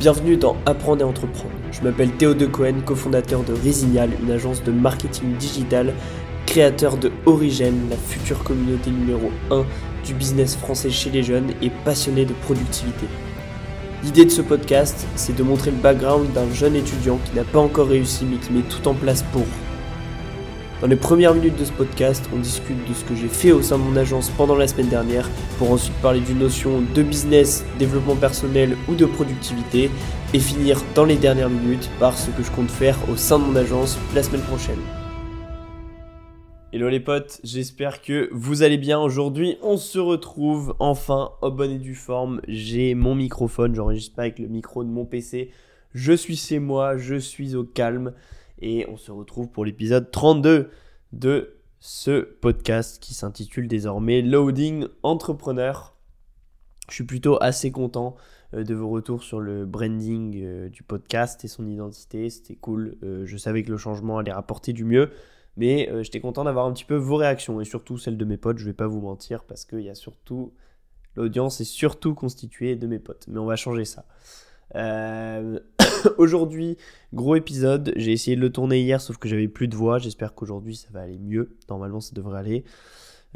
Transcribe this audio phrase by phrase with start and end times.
[0.00, 1.54] Bienvenue dans Apprendre et Entreprendre.
[1.72, 5.92] Je m'appelle Théo De Cohen, cofondateur de Resignal, une agence de marketing digital,
[6.46, 9.64] créateur de Origène, la future communauté numéro 1
[10.04, 13.06] du business français chez les jeunes et passionné de productivité.
[14.04, 17.58] L'idée de ce podcast, c'est de montrer le background d'un jeune étudiant qui n'a pas
[17.58, 19.46] encore réussi mais qui met tout en place pour.
[20.80, 23.62] Dans les premières minutes de ce podcast, on discute de ce que j'ai fait au
[23.62, 25.28] sein de mon agence pendant la semaine dernière,
[25.58, 29.90] pour ensuite parler d'une notion de business, développement personnel ou de productivité,
[30.34, 33.44] et finir dans les dernières minutes par ce que je compte faire au sein de
[33.46, 34.78] mon agence la semaine prochaine.
[36.72, 39.00] Hello les potes, j'espère que vous allez bien.
[39.00, 42.40] Aujourd'hui, on se retrouve enfin au bon et due forme.
[42.46, 45.50] J'ai mon microphone, j'enregistre pas avec le micro de mon PC.
[45.92, 48.12] Je suis chez moi, je suis au calme
[48.60, 50.70] et on se retrouve pour l'épisode 32
[51.12, 55.96] de ce podcast qui s'intitule désormais Loading Entrepreneur.
[56.88, 58.16] Je suis plutôt assez content
[58.54, 62.30] euh, de vos retours sur le branding euh, du podcast et son identité.
[62.30, 62.96] C'était cool.
[63.02, 65.10] Euh, je savais que le changement allait rapporter du mieux.
[65.56, 68.58] Mais j'étais content d'avoir un petit peu vos réactions et surtout celles de mes potes.
[68.58, 70.52] Je vais pas vous mentir parce qu'il y a surtout.
[71.16, 73.26] L'audience est surtout constituée de mes potes.
[73.26, 74.06] Mais on va changer ça.
[74.74, 75.58] Euh,
[76.18, 76.76] aujourd'hui,
[77.12, 77.92] gros épisode.
[77.96, 79.98] J'ai essayé de le tourner hier, sauf que j'avais plus de voix.
[79.98, 81.56] J'espère qu'aujourd'hui ça va aller mieux.
[81.68, 82.64] Normalement, ça devrait aller.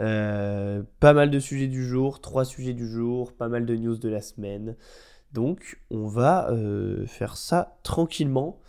[0.00, 3.96] Euh, pas mal de sujets du jour, trois sujets du jour, pas mal de news
[3.96, 4.76] de la semaine.
[5.32, 8.60] Donc, on va euh, faire ça tranquillement.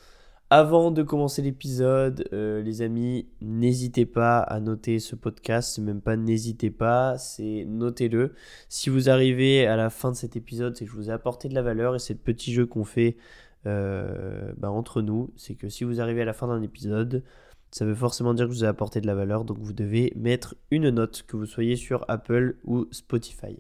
[0.49, 6.15] Avant de commencer l'épisode, euh, les amis, n'hésitez pas à noter ce podcast, même pas
[6.15, 8.35] n'hésitez pas, c'est notez-le.
[8.69, 11.49] Si vous arrivez à la fin de cet épisode, c'est que je vous ai apporté
[11.49, 13.17] de la valeur et c'est le petit jeu qu'on fait
[13.65, 17.23] euh, bah, entre nous, c'est que si vous arrivez à la fin d'un épisode,
[17.71, 20.13] ça veut forcément dire que je vous ai apporté de la valeur, donc vous devez
[20.15, 23.57] mettre une note, que vous soyez sur Apple ou Spotify.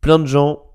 [0.00, 0.69] Plein de gens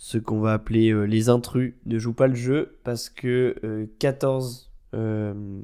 [0.00, 4.72] ce qu'on va appeler euh, les intrus ne jouent pas le jeu parce que 14
[4.94, 5.60] euh, euh,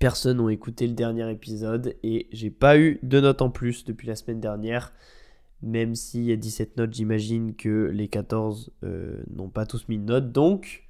[0.00, 4.08] personnes ont écouté le dernier épisode et j'ai pas eu de notes en plus depuis
[4.08, 4.92] la semaine dernière.
[5.62, 8.72] Même s'il y a 17 notes, j'imagine que les 14
[9.30, 10.32] n'ont pas tous mis de notes.
[10.32, 10.88] Donc,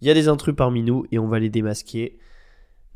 [0.00, 2.16] il y a des intrus parmi nous et on va les démasquer.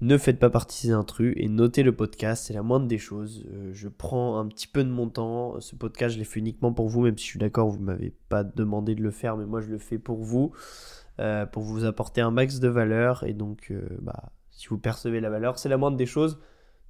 [0.00, 3.44] Ne faites pas partie des intrus et notez le podcast, c'est la moindre des choses.
[3.52, 5.60] Euh, je prends un petit peu de mon temps.
[5.60, 7.84] Ce podcast, je l'ai fait uniquement pour vous, même si je suis d'accord, vous ne
[7.84, 10.52] m'avez pas demandé de le faire, mais moi je le fais pour vous,
[11.18, 13.24] euh, pour vous apporter un max de valeur.
[13.24, 16.38] Et donc, euh, bah, si vous percevez la valeur, c'est la moindre des choses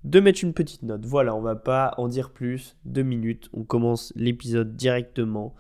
[0.05, 1.07] de mettre une petite note.
[1.07, 2.77] Voilà, on va pas en dire plus.
[2.85, 5.55] Deux minutes, on commence l'épisode directement.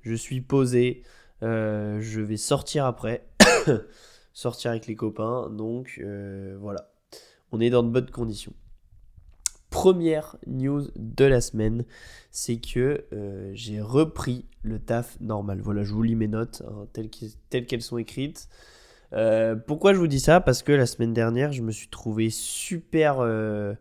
[0.00, 1.02] Je suis posé,
[1.42, 3.26] je vais sortir après.
[4.32, 5.50] sortir avec les copains.
[5.50, 6.02] Donc
[6.58, 6.93] voilà
[7.54, 8.52] on est dans de bonnes conditions.
[9.70, 11.84] Première news de la semaine,
[12.30, 15.60] c'est que euh, j'ai repris le taf normal.
[15.60, 18.48] Voilà, je vous lis mes notes hein, telles qu'elles sont écrites.
[19.12, 20.40] Euh, pourquoi je vous dis ça?
[20.40, 23.74] Parce que la semaine dernière, je me suis trouvé super euh,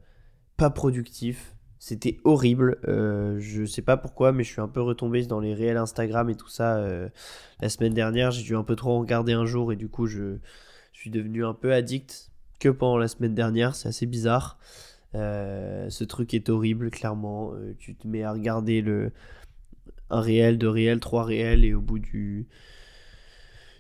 [0.56, 1.56] pas productif.
[1.80, 2.78] C'était horrible.
[2.86, 6.36] je sais pas pourquoi, mais je suis un peu retombé dans les réels Instagram et
[6.36, 6.82] tout ça.
[7.60, 10.38] la semaine dernière, j'ai dû un peu trop regarder un jour et du coup, je
[10.94, 12.33] suis devenu un peu addict
[12.64, 13.76] que pendant la semaine dernière.
[13.76, 14.58] C'est assez bizarre.
[15.16, 17.52] Euh, ce truc est horrible, clairement.
[17.54, 19.12] Euh, tu te mets à regarder le,
[20.10, 22.48] un réel, deux réels, trois réels, et au bout du,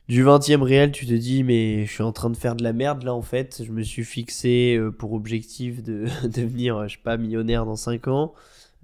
[0.09, 2.73] du 20e réel, tu te dis, mais je suis en train de faire de la
[2.73, 3.63] merde là en fait.
[3.65, 8.09] Je me suis fixé euh, pour objectif de devenir, je sais pas, millionnaire dans 5
[8.09, 8.33] ans.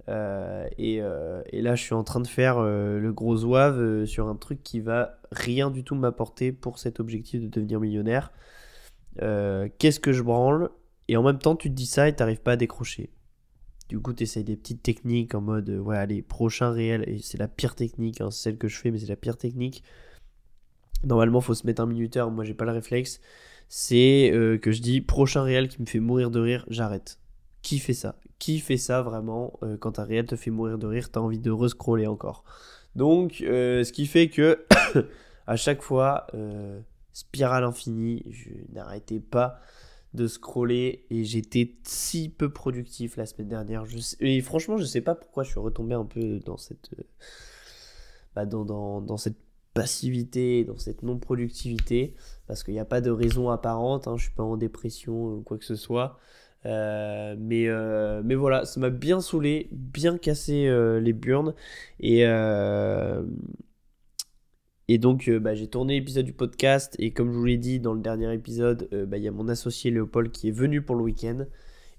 [0.08, 0.96] et,
[1.52, 4.80] et, là, je suis en train de faire le gros zouave sur un truc qui
[4.80, 8.32] va rien du tout m'apporter pour cet objectif de devenir millionnaire.
[9.22, 10.70] Euh, qu'est-ce que je branle
[11.08, 13.10] Et en même temps, tu te dis ça et t'arrives pas à décrocher.
[13.88, 17.38] Du coup, tu essayes des petites techniques en mode, ouais, allez, prochain réel, et c'est
[17.38, 19.82] la pire technique, hein, celle que je fais, mais c'est la pire technique.
[21.04, 23.20] Normalement, faut se mettre un minuteur, moi j'ai pas le réflexe.
[23.68, 27.18] C'est euh, que je dis, prochain réel qui me fait mourir de rire, j'arrête.
[27.62, 28.16] Qui fait ça?
[28.38, 31.38] Qui fait ça vraiment euh, Quand un réel te fait mourir de rire, t'as envie
[31.38, 32.44] de rescroller encore?
[32.96, 34.66] Donc, ce qui fait que
[35.46, 36.26] à chaque fois,
[37.12, 38.24] spirale infinie.
[38.30, 39.60] Je n'arrêtais pas
[40.14, 43.84] de scroller et j'étais si peu productif la semaine dernière.
[44.20, 47.02] Et franchement, je sais pas pourquoi je suis retombé un peu dans cette, euh,
[48.34, 49.38] bah, dans, dans, dans, cette
[49.72, 52.14] passivité, dans cette non-productivité,
[52.48, 54.08] parce qu'il n'y a pas de raison apparente.
[54.08, 56.18] Hein, je suis pas en dépression ou quoi que ce soit.
[56.66, 60.68] Euh, mais, euh, mais voilà, ça m'a bien saoulé, bien cassé
[61.00, 61.54] les burnes.
[62.00, 62.24] Et,
[64.92, 66.96] et donc, euh, bah, j'ai tourné l'épisode du podcast.
[66.98, 69.30] Et comme je vous l'ai dit dans le dernier épisode, euh, bah, il y a
[69.30, 71.44] mon associé Léopold qui est venu pour le week-end.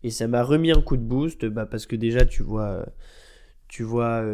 [0.04, 1.46] Et ça m'a remis un coup de boost.
[1.46, 2.86] Bah, parce que déjà, tu vois, euh,
[3.70, 4.26] tu vois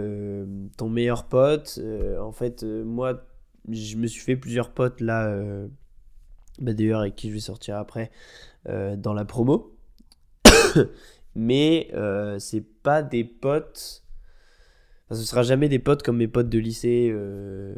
[0.75, 1.79] ton meilleur pote.
[2.19, 3.27] en fait, moi,
[3.69, 5.39] je me suis fait plusieurs potes là,
[6.57, 8.09] d'ailleurs avec qui je vais sortir après,
[8.65, 9.77] dans la promo.
[11.35, 11.91] Mais
[12.39, 14.06] c'est pas des potes.
[15.09, 17.15] Enfin, ce sera jamais des potes comme mes potes de lycée.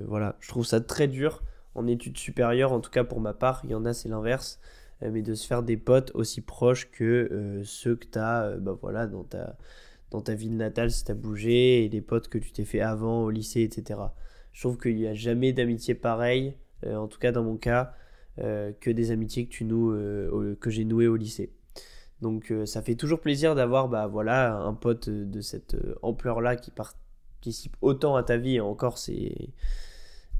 [0.08, 1.44] voilà, je trouve ça très dur
[1.76, 3.62] en études supérieures, en tout cas pour ma part.
[3.64, 4.60] Il y en a, c'est l'inverse.
[5.02, 9.08] mais de se faire des potes aussi proches que ceux que tu as bah, voilà,
[9.08, 9.58] dans ta
[10.12, 12.82] dans ta ville natale si tu as bougé et des potes que tu t'es fait
[12.82, 14.00] avant au lycée, etc.
[14.52, 16.56] Je trouve qu'il n'y a jamais d'amitié pareille,
[16.86, 17.94] euh, en tout cas dans mon cas,
[18.40, 21.52] euh, que des amitiés que, euh, que j'ai nouées au lycée.
[22.22, 26.70] Donc ça fait toujours plaisir d'avoir bah, voilà, un pote de cette ampleur-là qui
[27.40, 28.56] participe autant à ta vie.
[28.56, 29.50] Et encore, c'est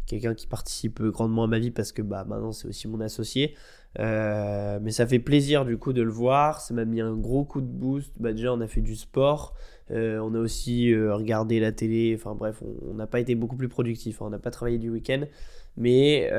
[0.06, 3.56] quelqu'un qui participe grandement à ma vie parce que bah, maintenant c'est aussi mon associé.
[4.00, 6.62] Euh, mais ça fait plaisir du coup de le voir.
[6.62, 8.12] Ça m'a mis un gros coup de boost.
[8.20, 9.56] Bah, déjà, on a fait du sport.
[9.92, 12.14] Euh, on a aussi euh, regardé la télé.
[12.16, 14.22] Enfin bref, on n'a pas été beaucoup plus productif.
[14.22, 14.26] Hein.
[14.28, 15.22] On n'a pas travaillé du week-end.
[15.78, 16.30] Mais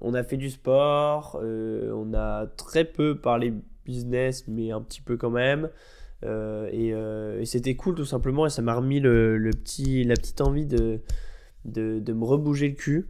[0.00, 1.38] on a fait du sport.
[1.42, 3.52] on a très peu parlé
[3.84, 5.68] business, mais un petit peu quand même.
[6.24, 6.94] Et,
[7.44, 8.46] c'était cool tout simplement.
[8.46, 11.00] Et ça m'a remis le, petit, la petite envie de,
[11.64, 13.08] de, me rebouger le cul.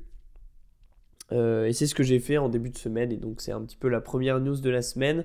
[1.32, 3.12] Euh, et c'est ce que j'ai fait en début de semaine.
[3.12, 5.25] Et donc, c'est un petit peu la première news de la semaine.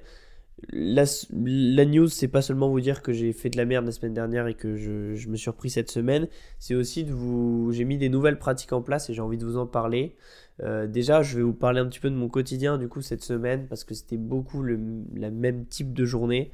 [0.69, 3.91] La, la news, c'est pas seulement vous dire que j'ai fait de la merde la
[3.91, 6.27] semaine dernière et que je, me suis repris cette semaine.
[6.59, 7.71] C'est aussi de vous.
[7.71, 10.15] J'ai mis des nouvelles pratiques en place et j'ai envie de vous en parler.
[10.63, 13.23] Euh, déjà, je vais vous parler un petit peu de mon quotidien du coup cette
[13.23, 14.79] semaine parce que c'était beaucoup le
[15.15, 16.51] la même type de journée.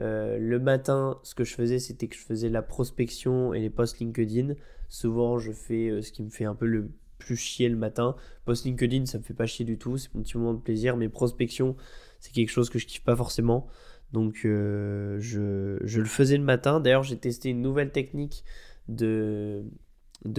[0.00, 3.70] Euh, le matin, ce que je faisais, c'était que je faisais la prospection et les
[3.70, 4.54] posts LinkedIn.
[4.88, 8.16] Souvent, je fais ce qui me fait un peu le plus chier le matin.
[8.44, 10.96] Post LinkedIn, ça me fait pas chier du tout, c'est mon petit moment de plaisir,
[10.96, 11.76] mais prospection,
[12.20, 13.66] c'est quelque chose que je kiffe pas forcément.
[14.12, 16.80] Donc euh, je, le faisais le matin.
[16.80, 18.44] D'ailleurs, j'ai testé une nouvelle technique
[18.88, 19.64] de,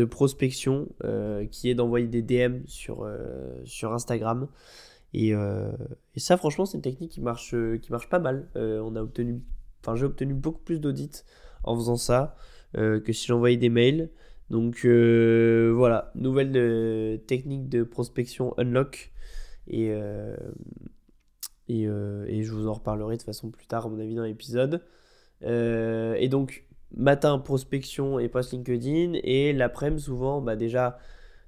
[0.09, 4.47] prospection euh, qui est d'envoyer des DM euh, sur Instagram.
[5.17, 8.47] Et, et, ça, franchement, c'est une technique qui marche, qui marche pas mal.
[8.55, 9.41] on a obtenu,
[9.81, 11.23] enfin, j'ai obtenu beaucoup plus d'audits
[11.63, 12.35] en faisant ça
[12.73, 14.09] que si j'envoyais des mails.
[14.49, 19.11] Donc euh, voilà, nouvelle euh, technique de prospection unlock.
[19.67, 20.35] Et, euh,
[21.67, 24.83] et, et, je vous en reparlerai de façon plus tard, à mon avis, dans l'épisode.
[25.41, 26.65] et donc,
[26.95, 29.13] matin, prospection et post LinkedIn.
[29.23, 30.99] Et l'après-midi, souvent, bah déjà,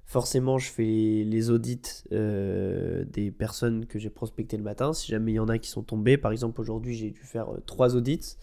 [0.08, 4.92] forcément, je fais les audits des personnes que j'ai prospectées le matin.
[4.92, 7.48] Si jamais il y en a qui sont tombés, par exemple, aujourd'hui, j'ai dû faire
[7.66, 8.36] trois audits.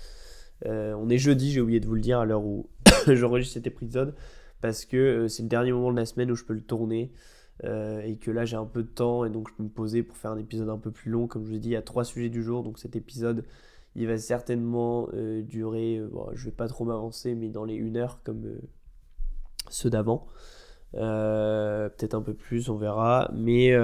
[0.64, 2.70] on est jeudi, j'ai oublié de vous le dire à l'heure où
[3.08, 4.16] j'enregistre cet épisode
[4.62, 7.12] parce que euh, c'est le dernier moment de la semaine où je peux le tourner.
[7.64, 10.04] Euh, et que là j'ai un peu de temps et donc je peux me poser
[10.04, 11.28] pour faire un épisode un peu plus long.
[11.28, 13.46] Comme je vous ai dit, il y a trois sujets du jour, donc cet épisode
[13.96, 16.02] il va certainement euh, durer,
[16.34, 18.58] je vais pas trop m'avancer, mais dans les 1 heure comme
[19.70, 20.28] ceux d'avant.
[20.96, 23.30] Peut-être un peu plus, on verra.
[23.34, 23.76] Mais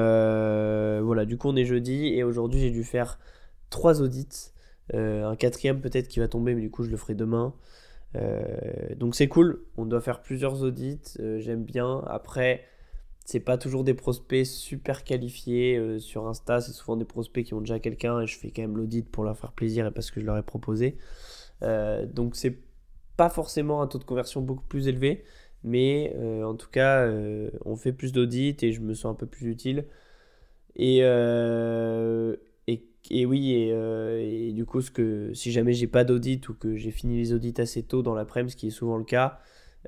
[1.02, 3.20] voilà, du coup on est jeudi et aujourd'hui j'ai dû faire
[3.70, 4.52] trois audits.
[4.94, 7.54] un quatrième peut-être qui va tomber, mais du coup je le ferai demain.
[8.16, 12.04] Euh, donc c'est cool, on doit faire plusieurs audits, euh, j'aime bien.
[12.08, 12.66] Après,
[13.26, 17.54] c'est pas toujours des prospects super qualifiés euh, sur Insta, c'est souvent des prospects qui
[17.54, 20.12] ont déjà quelqu'un et je fais quand même l'audit pour leur faire plaisir et parce
[20.12, 20.98] que je leur ai proposé.
[21.62, 22.58] donc c'est
[23.18, 25.24] pas forcément un taux de conversion beaucoup plus élevé,
[25.64, 27.10] mais en tout cas,
[27.66, 29.86] on fait plus d'audits et je me sens un peu plus utile.
[30.76, 31.04] Et,
[33.10, 36.76] et oui, euh, et, du coup, ce que, si jamais j'ai pas d'audit ou que
[36.76, 39.40] j'ai fini les audits assez tôt dans l'après-midi, ce qui est souvent le cas,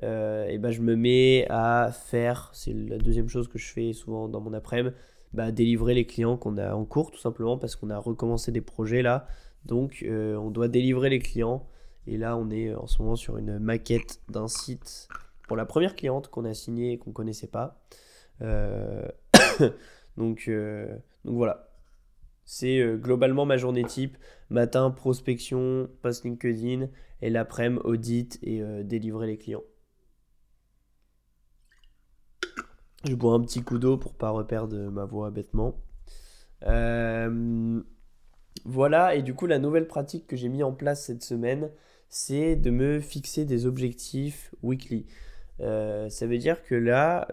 [0.02, 3.92] euh, et ben je me mets à faire, c'est la deuxième chose que je fais
[3.92, 4.94] souvent dans mon après-midi,
[5.32, 8.60] bah, délivrer les clients qu'on a en cours tout simplement parce qu'on a recommencé des
[8.60, 9.26] projets là.
[9.64, 11.66] Donc euh, on doit délivrer les clients.
[12.06, 15.08] Et là on est en ce moment sur une maquette d'un site
[15.46, 17.82] pour la première cliente qu'on a signée et qu'on connaissait pas.
[20.16, 20.50] donc,
[21.24, 21.70] donc voilà,
[22.44, 24.16] c'est euh, globalement ma journée type.
[24.50, 26.88] Matin, prospection, post LinkedIn
[27.22, 29.64] et l'après-midi, audit et euh, délivrer les clients.
[33.04, 35.76] Je bois un petit coup d'eau pour pas reperdre ma voix bêtement.
[36.62, 37.82] Euh,
[38.64, 41.70] voilà, et du coup, la nouvelle pratique que j'ai mis en place cette semaine,
[42.08, 45.06] c'est de me fixer des objectifs weekly.
[45.58, 47.28] Ça veut dire que là,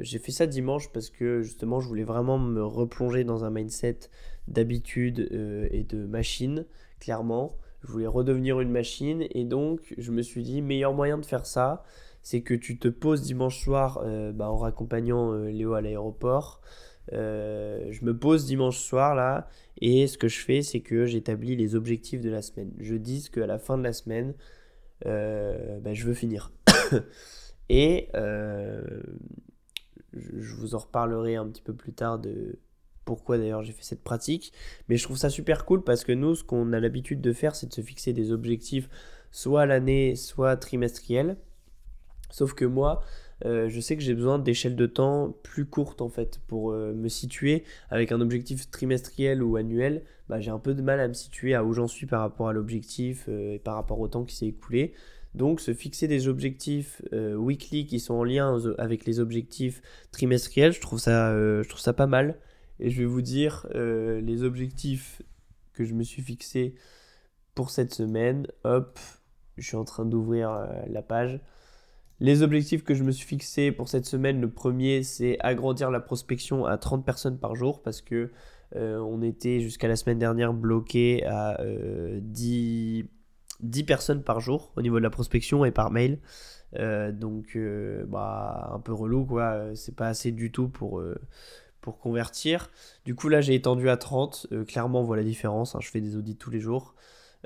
[0.00, 4.08] j'ai fait ça dimanche parce que justement, je voulais vraiment me replonger dans un mindset
[4.48, 6.66] d'habitude euh, et de machine,
[7.00, 7.56] clairement.
[7.82, 11.46] Je voulais redevenir une machine et donc je me suis dit, meilleur moyen de faire
[11.46, 11.84] ça,
[12.22, 16.60] c'est que tu te poses dimanche soir euh, bah, en raccompagnant euh, Léo à l'aéroport.
[17.12, 19.48] je me pose dimanche soir là
[19.80, 22.72] et ce que je fais c'est que j'établis les objectifs de la semaine.
[22.78, 24.34] Je dis qu'à la fin de la semaine,
[25.04, 26.52] bah, je veux finir.
[27.68, 28.08] et
[30.12, 32.58] je vous en reparlerai un petit peu plus tard de
[33.04, 34.52] pourquoi d'ailleurs j'ai fait cette pratique.
[34.88, 37.56] Mais je trouve ça super cool parce que nous, ce qu'on a l'habitude de faire,
[37.56, 38.88] c'est de se fixer des objectifs
[39.30, 41.36] soit l'année, soit trimestriels.
[42.30, 43.02] Sauf que moi,
[43.44, 46.94] euh, je sais que j'ai besoin d'échelles de temps plus courtes en fait pour euh,
[46.94, 50.04] me situer avec un objectif trimestriel ou annuel.
[50.28, 52.48] Bah, j'ai un peu de mal à me situer à où j'en suis par rapport
[52.48, 54.94] à l'objectif euh, et par rapport au temps qui s'est écoulé.
[55.36, 60.80] Donc se fixer des objectifs weekly qui sont en lien avec les objectifs trimestriels, je
[60.80, 62.38] trouve ça, je trouve ça pas mal.
[62.80, 65.20] Et je vais vous dire les objectifs
[65.74, 66.74] que je me suis fixé
[67.54, 68.46] pour cette semaine.
[68.64, 68.98] Hop,
[69.58, 71.38] je suis en train d'ouvrir la page.
[72.18, 76.00] Les objectifs que je me suis fixés pour cette semaine, le premier, c'est agrandir la
[76.00, 78.30] prospection à 30 personnes par jour parce que
[78.74, 81.60] euh, on était jusqu'à la semaine dernière bloqué à
[82.20, 83.04] 10,
[83.64, 86.18] euh, personnes par jour au niveau de la prospection et par mail.
[86.76, 87.58] Euh, donc,
[88.08, 89.74] bah, un peu relou, quoi.
[89.74, 91.02] C'est pas assez du tout pour,
[91.80, 92.70] pour convertir.
[93.04, 94.48] Du coup, là, j'ai étendu à 30.
[94.66, 95.74] clairement, on voit la différence.
[95.74, 95.80] Hein.
[95.80, 96.94] je fais des audits tous les jours.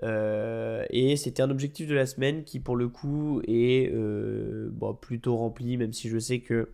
[0.03, 5.37] Euh, et c'était un objectif de la semaine qui pour le coup est euh, plutôt
[5.37, 6.71] rempli, même si je sais que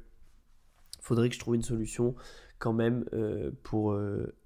[1.00, 2.14] faudrait que je trouve une solution
[2.58, 3.98] quand même euh, pour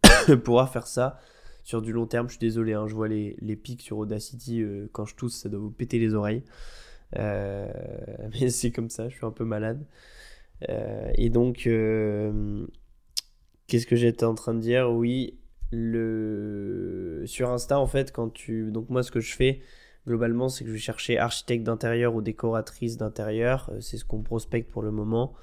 [0.45, 1.19] pouvoir faire ça
[1.65, 2.29] sur du long terme.
[2.29, 5.49] Je suis désolé, hein, je vois les, les, pics sur Audacity quand je tousse, ça
[5.49, 6.43] doit vous péter les oreilles.
[7.17, 9.85] mais c'est comme ça, je suis un peu malade.
[10.69, 11.69] et donc,
[13.67, 14.91] qu'est-ce que j'étais en train de dire?
[14.91, 15.41] Oui,
[15.71, 19.61] le sur Insta en fait quand tu donc moi ce que je fais
[20.07, 24.23] globalement c'est que je vais chercher architecte d'intérieur ou décoratrice d'intérieur euh, c'est ce qu'on
[24.23, 25.35] prospecte pour le moment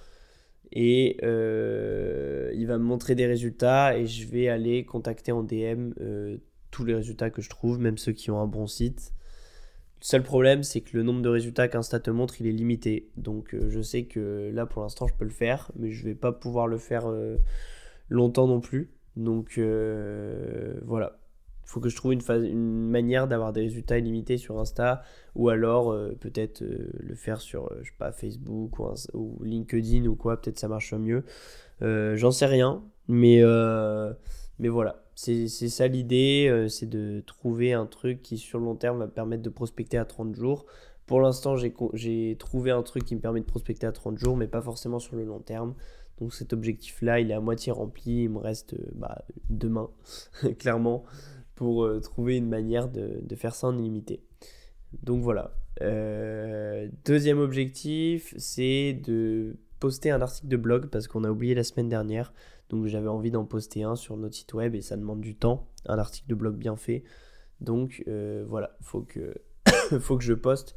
[0.71, 5.91] et euh, il va me montrer des résultats et je vais aller contacter en DM
[6.01, 6.37] euh,
[6.71, 9.13] tous les résultats que je trouve même ceux qui ont un bon site.
[9.99, 13.09] Le seul problème c'est que le nombre de résultats qu'Insta te montre il est limité.
[13.17, 16.31] Donc je sais que là pour l'instant je peux le faire mais je vais pas
[16.31, 17.11] pouvoir le faire
[18.09, 18.91] longtemps non plus.
[19.17, 21.26] Donc euh, voilà, il
[21.67, 25.03] faut que je trouve une, une manière d'avoir des résultats illimités sur Insta
[25.35, 28.79] ou alors euh, peut-être euh, le faire sur je sais pas, Facebook
[29.13, 31.23] ou, LinkedIn ou quoi, peut-être ça marche mieux.
[31.81, 33.43] J'en sais rien, mais,
[34.57, 38.97] mais voilà, c'est ça l'idée, c'est de trouver un truc qui sur le long terme
[38.97, 40.65] va permettre de prospecter à 30 jours.
[41.05, 44.47] Pour l'instant, j'ai trouvé un truc qui me permet de prospecter à 30 jours, mais
[44.47, 45.75] pas forcément sur le long terme.
[46.19, 48.23] Donc cet objectif-là, il est à moitié rempli.
[48.23, 49.89] Il me reste euh, bah, demain,
[50.59, 51.03] clairement,
[51.57, 54.23] pour euh, trouver une manière de, faire ça en illimité.
[55.03, 55.51] Donc voilà.
[55.81, 61.63] Euh, deuxième objectif, c'est de poster un article de blog parce qu'on a oublié la
[61.63, 62.31] semaine dernière.
[62.69, 65.67] Donc j'avais envie d'en poster un sur notre site web et ça demande du temps,
[65.85, 67.03] un article de blog bien fait.
[67.59, 69.33] Donc voilà, faut que,
[69.99, 70.75] faut que je poste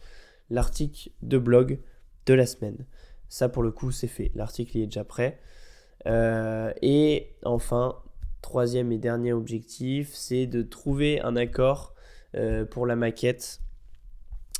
[0.49, 1.79] l'article de blog
[2.27, 2.87] de la semaine.
[3.29, 4.33] Ça, pour le coup, c'est fait.
[4.35, 5.39] L'article est déjà prêt.
[6.07, 7.97] Euh, et enfin,
[8.43, 11.95] troisième et dernier objectif, c'est de trouver un accord
[12.35, 13.61] euh, pour la maquette.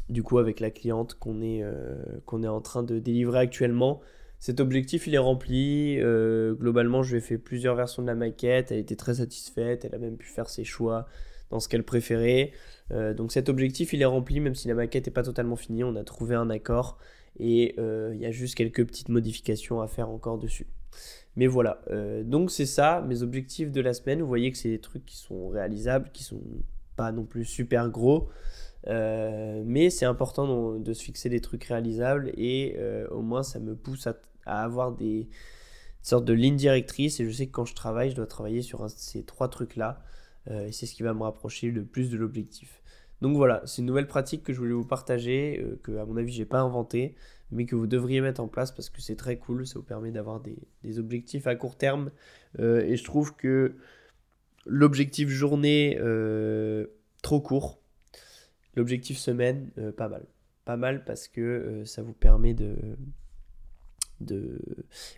[0.09, 1.97] Du coup, avec la cliente qu'on est, euh,
[2.27, 4.01] qu'on est en train de délivrer actuellement.
[4.39, 5.99] Cet objectif, il est rempli.
[5.99, 8.73] globalement, je lui ai fait plusieurs versions de la maquette.
[8.73, 9.85] Elle était très satisfaite.
[9.85, 11.07] Elle a même pu faire ses choix
[11.51, 12.53] dans ce qu'elle préférait.
[12.91, 15.85] donc cet objectif, il est rempli, même si la maquette n'est pas totalement finie.
[15.85, 16.97] On a trouvé un accord
[17.39, 20.67] et euh, il y a juste quelques petites modifications à faire encore dessus.
[21.37, 24.21] Mais voilà, euh, donc c'est ça, mes objectifs de la semaine.
[24.21, 26.43] Vous voyez que c'est des trucs qui sont réalisables, qui sont
[26.97, 28.29] pas non plus super gros.
[28.87, 32.77] Euh, mais c'est important de, se fixer des trucs réalisables et
[33.11, 34.15] au moins ça me pousse à,
[34.47, 35.29] avoir des
[36.03, 38.89] sortes de lignes directrices et je sais que quand je travaille je dois travailler sur
[38.89, 40.03] ces trois trucs là
[40.51, 42.81] et c'est ce qui va me rapprocher le plus de l'objectif.
[43.21, 46.17] Donc voilà, c'est une nouvelle pratique que je voulais vous partager, euh, que à mon
[46.17, 47.15] avis j'ai pas inventé,
[47.53, 50.11] mais que vous devriez mettre en place parce que c'est très cool, ça vous permet
[50.11, 52.11] d'avoir des, objectifs à court terme.
[52.59, 53.77] Euh, et je trouve que
[54.67, 56.87] l'objectif journée euh,
[57.23, 57.81] trop court,
[58.75, 60.27] l'objectif semaine pas mal.
[60.65, 62.77] Pas mal parce que ça vous permet de,
[64.21, 64.61] de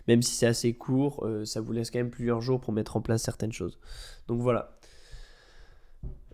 [0.07, 3.01] même si c'est assez court, ça vous laisse quand même plusieurs jours pour mettre en
[3.01, 3.79] place certaines choses.
[4.27, 4.77] Donc voilà,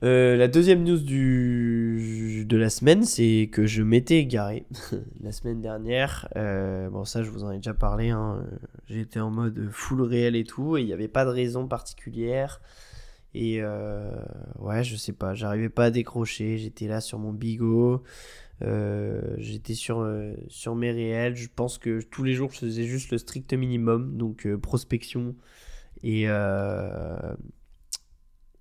[0.01, 4.65] euh, la deuxième news de la semaine, c'est que je m'étais égaré
[5.21, 6.29] la semaine dernière.
[6.37, 8.09] Euh, bon, ça, je vous en ai déjà parlé.
[8.09, 8.45] Hein.
[8.87, 12.61] J'étais en mode full réel et tout, et il n'y avait pas de raison particulière.
[13.33, 14.09] Et euh,
[14.59, 16.57] ouais, je sais pas, j'arrivais pas à décrocher.
[16.57, 18.03] J'étais là sur mon bigot.
[19.37, 20.07] J'étais sur,
[20.47, 21.35] sur mes réels.
[21.35, 24.17] Je pense que tous les jours, je faisais juste le strict minimum.
[24.17, 25.35] Donc, prospection
[26.03, 26.27] et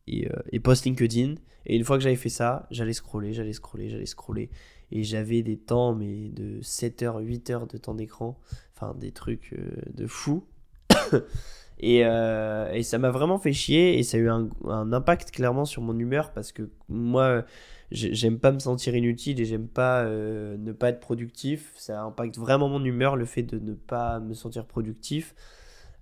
[0.08, 1.34] et, euh, et post LinkedIn.
[1.66, 4.50] Et une fois que j'avais fait ça, j'allais scroller, j'allais scroller, j'allais scroller.
[4.90, 8.38] Et j'avais des temps, mais de 7 heures, 8 heures de temps d'écran.
[8.74, 9.54] Enfin, des trucs
[9.92, 10.44] de fou.
[11.78, 14.48] et, et, ça m'a vraiment fait chier et ça a eu un,
[14.92, 17.44] impact clairement sur mon humeur parce que moi,
[17.90, 21.74] j'aime pas me sentir inutile et j'aime pas ne pas être productif.
[21.76, 25.34] Ça impacte vraiment mon humeur, le fait de ne pas me sentir productif.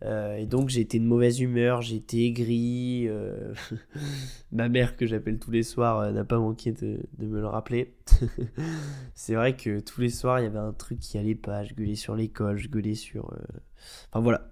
[0.05, 3.07] Euh, et donc j'ai été de mauvaise humeur, j'ai été aigri.
[3.09, 3.55] Euh,
[4.53, 7.95] ma mère que j'appelle tous les soirs euh, n'a pas manqué de, me le rappeler.
[9.15, 11.65] c'est vrai que tous les soirs il y avait un truc qui allait pas.
[11.65, 13.35] Je gueulais sur l'école, je gueulais sur...
[14.11, 14.51] Enfin voilà.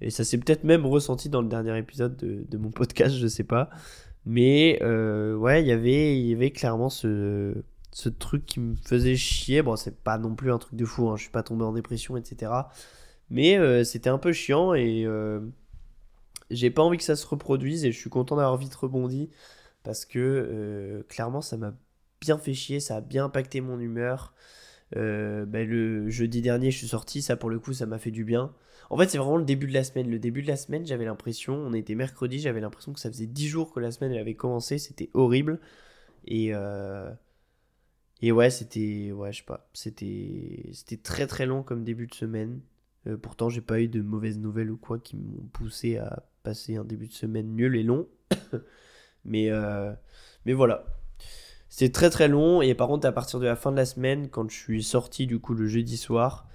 [0.00, 3.44] Et ça s'est peut-être même ressenti dans le dernier épisode de, mon podcast, je sais
[3.44, 3.70] pas.
[4.26, 7.54] Mais ouais, y il y avait clairement ce,
[7.92, 9.62] ce truc qui me faisait chier.
[9.62, 11.16] Bon, c'est pas non plus un truc de fou, hein.
[11.16, 12.50] je suis pas tombé en dépression, etc.
[13.30, 15.40] Mais euh, c'était un peu chiant et euh,
[16.50, 19.30] j'ai pas envie que ça se reproduise et je suis content d'avoir vite rebondi
[19.82, 21.74] parce que euh, clairement ça m'a
[22.20, 24.34] bien fait chier, ça a bien impacté mon humeur.
[24.94, 28.24] Ben, le jeudi dernier je suis sorti, ça pour le coup ça m'a fait du
[28.24, 28.52] bien.
[28.90, 30.10] En fait c'est vraiment le début de la semaine.
[30.10, 33.26] Le début de la semaine j'avais l'impression, on était mercredi, j'avais l'impression que ça faisait
[33.26, 35.60] 10 jours que la semaine elle avait commencé, c'était horrible.
[36.26, 36.52] Et...
[38.22, 39.10] Et ouais, c'était.
[39.12, 39.68] Ouais, je sais pas.
[39.74, 40.70] C'était.
[40.72, 42.60] C'était très très long comme début de semaine.
[43.06, 46.76] Euh, pourtant, j'ai pas eu de mauvaises nouvelles ou quoi qui m'ont poussé à passer
[46.76, 48.06] un début de semaine nul et long.
[49.24, 49.92] mais, euh,
[50.46, 50.84] mais voilà.
[51.68, 52.62] C'est très très long.
[52.62, 55.26] Et par contre, à partir de la fin de la semaine, quand je suis sorti
[55.26, 56.48] du coup le jeudi soir,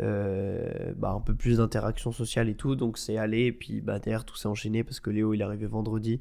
[0.00, 2.76] euh, bah, un peu plus d'interaction sociale et tout.
[2.76, 3.46] Donc c'est allé.
[3.46, 6.20] Et puis bah, derrière, tout s'est enchaîné parce que Léo il est arrivé vendredi.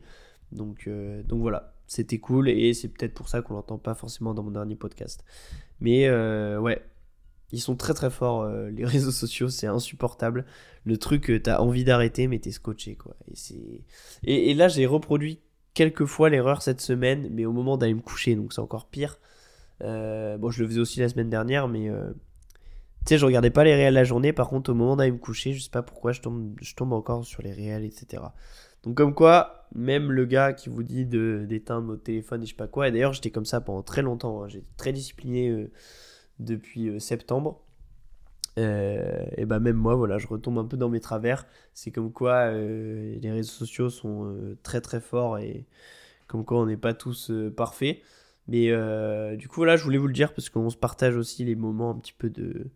[0.52, 0.90] Donc,
[1.28, 1.74] donc voilà.
[1.86, 2.50] C'était cool.
[2.50, 5.24] Et c'est peut-être pour ça qu'on l'entend pas forcément dans mon dernier podcast.
[5.80, 6.10] Mais
[6.58, 6.84] ouais,
[7.52, 10.46] ils sont très très forts, euh, les réseaux sociaux, c'est insupportable.
[10.86, 13.16] Le truc que t'as envie d'arrêter, mais t'es scotché, quoi.
[13.28, 13.84] Et.
[14.24, 15.40] Et, là, j'ai reproduit
[15.74, 19.20] quelques fois l'erreur cette semaine, mais au moment d'aller me coucher, donc c'est encore pire.
[19.82, 22.12] Euh, bon, je le faisais aussi la semaine dernière, mais euh,
[23.06, 24.34] tu sais, je regardais pas les réels la journée.
[24.34, 26.94] Par contre, au moment d'aller me coucher, je sais pas pourquoi, je tombe, je tombe
[26.94, 28.24] encore sur les réels, etc.
[28.84, 32.58] Donc, comme quoi, même le gars qui vous dit d'éteindre votre téléphone et je sais
[32.58, 34.44] pas quoi, et d'ailleurs, j'étais comme ça pendant très longtemps.
[34.44, 34.48] Hein.
[34.50, 35.70] J'étais très discipliné
[36.40, 37.62] depuis euh, septembre.
[38.58, 41.46] Euh, et bah même moi, voilà, je retombe un peu dans mes travers.
[41.74, 45.66] C'est comme quoi euh, les réseaux sociaux sont très très forts et
[46.28, 48.00] comme quoi on n'est pas tous parfaits.
[48.48, 48.68] Mais
[49.38, 51.92] du coup, voilà, je voulais vous le dire parce qu'on se partage aussi les moments
[51.92, 52.68] un petit peu de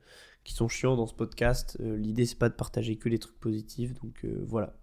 [0.44, 1.78] qui sont chiants dans ce podcast.
[1.80, 3.94] L'idée, c'est pas de partager que les trucs positifs.
[3.96, 4.74] Donc voilà.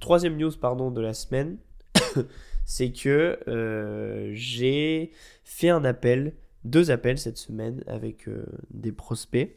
[0.00, 1.58] troisième news pardon, de la semaine.
[2.64, 5.12] c'est que euh, j'ai
[5.44, 9.56] fait un appel, deux appels cette semaine avec euh, des prospects.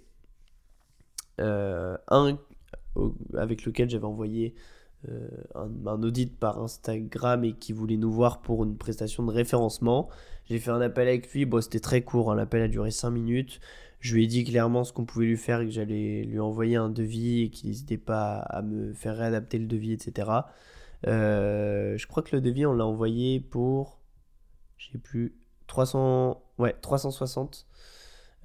[1.40, 2.38] Euh, un
[3.36, 4.56] avec lequel j'avais envoyé
[5.54, 10.10] un, audit par Instagram et qui voulait nous voir pour une prestation de référencement.
[10.46, 12.36] J'ai fait un appel avec lui, c'était très court, hein.
[12.36, 13.60] l'appel a duré 5 minutes.
[14.00, 16.76] Je lui ai dit clairement ce qu'on pouvait lui faire et que j'allais lui envoyer
[16.76, 20.30] un devis et qu'il n'hésitait pas à me faire réadapter le devis, etc.
[21.06, 24.00] Euh, je crois que le devis, on l'a envoyé pour,
[24.78, 25.36] je sais plus,
[25.68, 27.68] 300, ouais, 360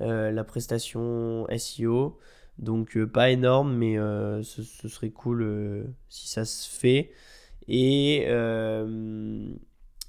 [0.01, 2.19] euh, la prestation SEO.
[2.59, 3.97] Donc euh, pas énorme, mais
[4.43, 7.13] ce, serait cool si ça se fait.
[7.69, 8.23] Et,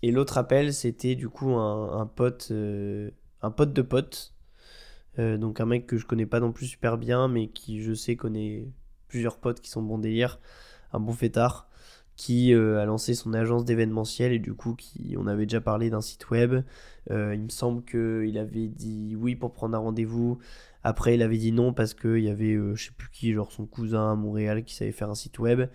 [0.02, 2.52] et l'autre appel, c'était du coup un, pote,
[3.42, 4.34] un pote de pote.
[5.18, 8.16] donc un mec que je connais pas non plus super bien, mais qui je sais
[8.16, 8.68] connaît
[9.08, 10.40] plusieurs potes qui sont bons délire.
[10.92, 11.70] Un bon fêtard
[12.16, 15.90] qui euh, a lancé son agence d'événementiel et du coup qui on avait déjà parlé
[15.90, 16.64] d'un site web.
[17.12, 20.38] Euh, il me semble qu'il avait dit oui pour prendre un rendez-vous.
[20.84, 23.52] Après il avait dit non parce qu'il y avait euh, je sais plus qui, genre
[23.52, 25.68] son cousin à Montréal qui savait faire un site web.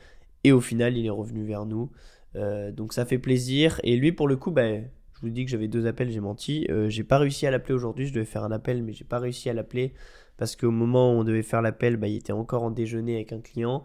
[0.44, 1.90] Et au final il est revenu vers nous.
[2.34, 3.80] donc ça fait plaisir.
[3.82, 6.68] Et lui pour le coup, bah, je vous dis que j'avais deux appels, j'ai menti.
[6.88, 9.50] j'ai pas réussi à l'appeler aujourd'hui, je devais faire un appel mais j'ai pas réussi
[9.50, 9.92] à l'appeler
[10.36, 13.32] parce qu'au moment où on devait faire l'appel, bah, il était encore en déjeuner avec
[13.32, 13.84] un client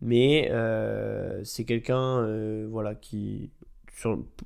[0.00, 3.50] mais euh, c'est quelqu'un euh, voilà, qui,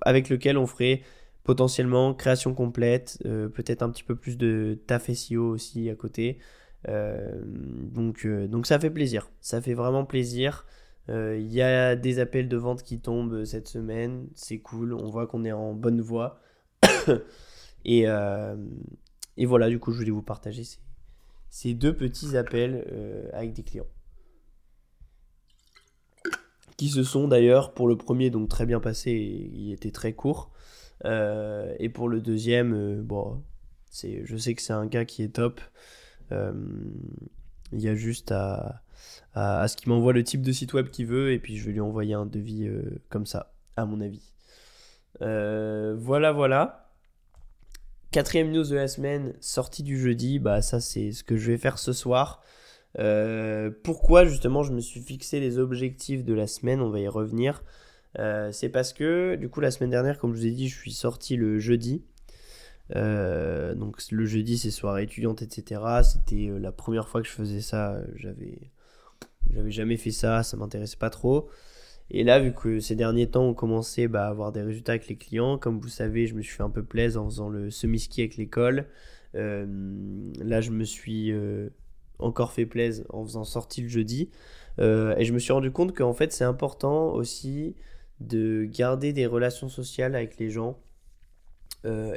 [0.01, 1.03] avec lequel on ferait
[1.45, 6.39] potentiellement création complète, euh, peut-être un petit peu plus de taf SEO aussi à côté.
[6.87, 10.67] donc, donc ça fait plaisir, ça fait vraiment plaisir.
[11.09, 15.27] Il y a des appels de vente qui tombent cette semaine, c'est cool, on voit
[15.27, 16.41] qu'on est en bonne voie.
[17.85, 18.05] et,
[19.37, 20.79] et voilà, du coup, je voulais vous partager ces,
[21.51, 22.85] ces deux petits appels
[23.33, 23.87] avec des clients
[26.77, 29.13] qui se sont d'ailleurs pour le premier donc très bien passé,
[29.53, 30.51] il était très court.
[31.05, 33.43] Euh, et pour le deuxième, euh, bon,
[33.91, 35.61] c'est, je sais que c'est un gars qui est top.
[36.33, 36.53] Euh,
[37.73, 38.83] il y a juste à,
[39.35, 41.81] ce qu'il m'envoie le type de site web qu'il veut et puis je vais lui
[41.81, 42.69] envoyer un devis
[43.09, 44.33] comme ça, à mon avis.
[45.21, 46.91] voilà, voilà.
[48.13, 51.59] quatrième news de la semaine, sortie du jeudi, bah ça c'est ce que je vais
[51.59, 52.43] faire ce soir.
[52.99, 57.09] Euh, pourquoi justement je me suis fixé les objectifs de la semaine, on va y
[57.09, 57.65] revenir.
[58.19, 60.79] Euh, c'est parce que du coup la semaine dernière, comme je vous ai dit, je
[60.79, 62.05] suis sorti le jeudi.
[62.95, 65.81] Euh, donc le jeudi c'est soirée étudiante, etc.
[66.03, 67.99] C'était la première fois que je faisais ça.
[68.17, 68.71] J'avais,
[69.53, 71.49] j'avais jamais fait ça, ça m'intéressait pas trop.
[72.11, 75.09] Et là, vu que ces derniers temps, on commençait bah, à avoir des résultats avec
[75.09, 78.21] les clients, comme vous savez, je me suis un peu plaisir en faisant le semi-ski
[78.21, 78.87] avec l'école.
[79.33, 81.33] Là, je me suis
[82.25, 84.31] encore fait plaisir en faisant sortie le jeudi.
[84.81, 87.77] Euh, et je me suis rendu compte qu'en fait, c'est important aussi
[88.21, 90.79] de garder des relations sociales avec les gens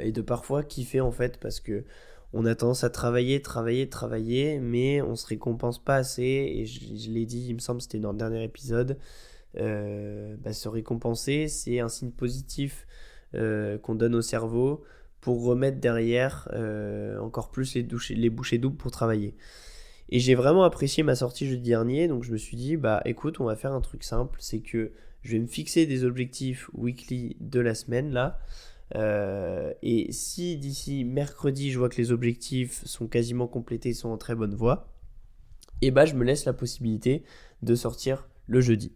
[0.00, 1.84] et de parfois kiffer en fait parce que
[2.32, 6.22] on a tendance à travailler, travailler, travailler, mais on se récompense pas assez.
[6.22, 8.98] Et je, l'ai dit, il me semble, c'était dans le dernier épisode.
[9.56, 12.86] Euh, bah, se récompenser, c'est un signe positif
[13.34, 14.84] euh, qu'on donne au cerveau
[15.20, 19.34] pour remettre derrière euh, encore plus les bouchées doubles pour travailler.
[20.10, 23.40] Et j'ai vraiment apprécié ma sortie jeudi dernier, donc je me suis dit, bah écoute,
[23.40, 24.92] on va faire un truc simple, c'est que
[25.22, 28.38] je vais me fixer des objectifs weekly de la semaine là.
[29.82, 34.34] et si d'ici mercredi, je vois que les objectifs sont quasiment complétés, sont en très
[34.34, 34.92] bonne voie,
[35.82, 37.22] et bah je me laisse la possibilité
[37.62, 38.92] de sortir le jeudi.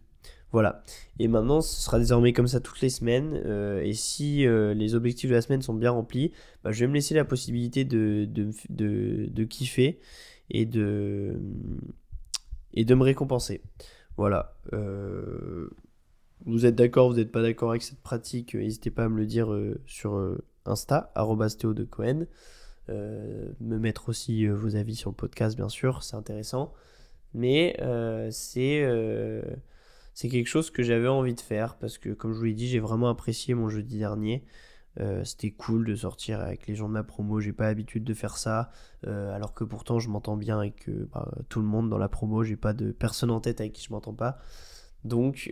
[0.53, 0.83] Voilà.
[1.17, 3.41] Et maintenant, ce sera désormais comme ça toutes les semaines.
[3.43, 6.31] Euh, et si euh, les objectifs de la semaine sont bien remplis,
[6.63, 9.99] bah, je vais me laisser la possibilité de, de, kiffer
[10.49, 11.39] et de,
[12.73, 13.61] et de me récompenser.
[14.17, 14.55] Voilà.
[14.73, 15.69] Euh,
[16.45, 19.25] vous êtes d'accord, vous n'êtes pas d'accord avec cette pratique, n'hésitez pas à me le
[19.25, 19.49] dire
[19.85, 21.13] sur Insta,
[21.57, 22.25] Théo de Cohen.
[22.89, 26.73] me mettre aussi vos avis sur le podcast, bien sûr, c'est intéressant.
[27.33, 27.77] Mais
[28.31, 28.83] c'est
[30.13, 32.67] c'est quelque chose que j'avais envie de faire parce que, comme je vous l'ai dit,
[32.67, 34.43] j'ai vraiment apprécié mon jeudi dernier.
[34.99, 37.39] Euh, c'était cool de sortir avec les gens de ma promo.
[37.39, 38.71] J'ai pas l'habitude de faire ça,
[39.07, 42.09] euh, alors que pourtant je m'entends bien avec euh, bah, tout le monde dans la
[42.09, 42.43] promo.
[42.43, 44.39] J'ai pas de personne en tête avec qui je m'entends pas.
[45.03, 45.51] Donc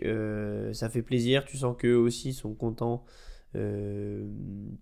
[0.72, 1.44] ça fait plaisir.
[1.44, 3.04] Tu sens qu'eux aussi sont contents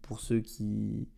[0.03, 1.09] pour ceux qui,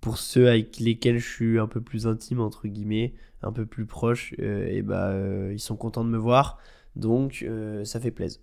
[0.00, 3.84] pour ceux avec lesquels je suis un peu plus intime entre guillemets, un peu plus
[3.84, 4.32] proche.
[4.38, 5.14] et bah
[5.52, 6.58] ils sont contents de me voir.
[6.96, 8.40] Donc euh, ça fait plaisir.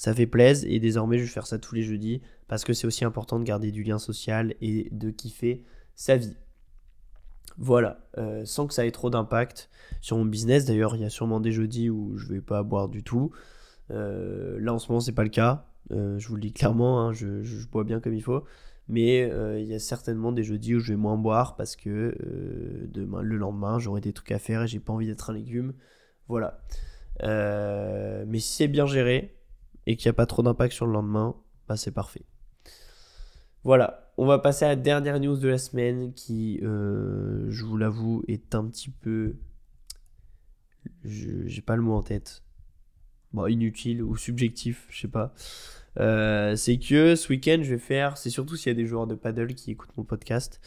[0.00, 2.86] Ça fait plaisir et désormais je vais faire ça tous les jeudis parce que c'est
[2.86, 5.62] aussi important de garder du lien social et de kiffer
[5.94, 6.38] sa vie.
[7.58, 9.68] Voilà, euh, sans que ça ait trop d'impact
[10.00, 10.64] sur mon business.
[10.64, 13.30] D'ailleurs, il y a sûrement des jeudis où je vais pas boire du tout.
[13.90, 15.66] Euh, là en ce moment, c'est pas le cas.
[15.90, 18.44] je vous le dis clairement, hein, je, bois bien comme il faut.
[18.88, 22.16] Mais il y a certainement des jeudis où je vais moins boire parce que
[22.88, 25.74] demain, le lendemain, j'aurai des trucs à faire et j'ai pas envie d'être un légume.
[26.26, 26.62] Voilà.
[27.22, 29.36] Euh, mais si c'est bien géré
[29.90, 31.34] et qu'il n'y a pas trop d'impact sur le lendemain,
[31.66, 32.24] bah c'est parfait.
[33.64, 37.76] Voilà, on va passer à la dernière news de la semaine qui, euh, je vous
[37.76, 39.34] l'avoue, est un petit peu.
[41.02, 42.44] J'ai pas le mot en tête.
[43.32, 45.34] Bon, inutile ou subjectif, je sais pas.
[45.98, 49.06] Euh, c'est que ce week-end, je vais faire, c'est surtout s'il y a des joueurs
[49.06, 50.60] de paddle qui écoutent mon podcast,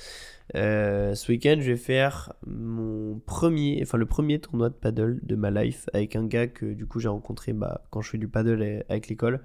[0.55, 5.35] euh, ce week-end, je vais faire mon premier, enfin le premier tournoi de paddle de
[5.35, 8.27] ma life avec un gars que du coup j'ai rencontré bah, quand je fais du
[8.27, 9.41] paddle avec l'école.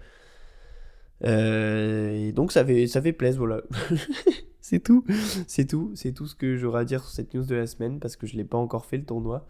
[1.24, 3.62] Euh, et donc ça fait, ça fait plaisir, voilà.
[4.60, 5.04] c'est tout,
[5.46, 8.00] c'est tout, c'est tout ce que j'aurai à dire sur cette news de la semaine
[8.00, 9.46] parce que je l'ai pas encore fait le tournoi.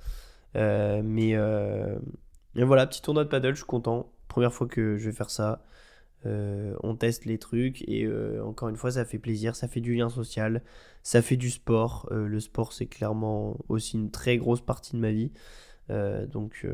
[0.54, 1.34] mais,
[2.54, 4.12] voilà, petit tournoi de paddle, je suis content.
[4.28, 5.64] Première fois que je vais faire ça.
[6.26, 9.80] Euh, on teste les trucs et euh, encore une fois ça fait plaisir, ça fait
[9.80, 10.62] du lien social,
[11.02, 12.08] ça fait du sport.
[12.10, 15.32] Euh, le sport c'est clairement aussi une très grosse partie de ma vie.
[15.88, 16.66] donc,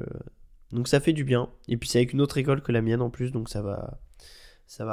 [0.86, 1.50] ça fait du bien.
[1.68, 3.98] Et puis c'est avec une autre école que la mienne en plus, donc ça va,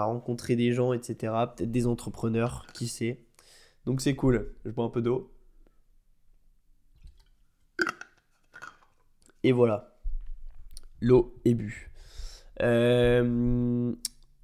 [0.03, 1.15] rencontrer des gens, etc.
[1.55, 3.21] Peut-être des entrepreneurs, qui sait.
[3.85, 4.53] Donc c'est cool.
[4.65, 5.31] Je bois un peu d'eau.
[9.43, 9.97] Et voilà.
[11.01, 11.89] L'eau est bu.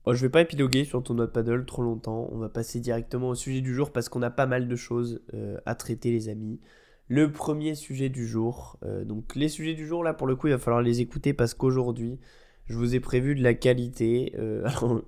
[0.10, 2.30] Oh, je vais pas épiloguer sur ton note paddle trop longtemps.
[2.32, 5.20] On va passer directement au sujet du jour parce qu'on a pas mal de choses
[5.34, 6.62] euh, à traiter, les amis.
[7.10, 8.80] Le premier sujet du jour.
[8.84, 11.34] Euh, donc, les sujets du jour, là, pour le coup, il va falloir les écouter
[11.34, 12.20] parce qu'aujourd'hui,
[12.67, 14.34] je vous ai prévu de la qualité.
[14.39, 15.02] Euh, alors,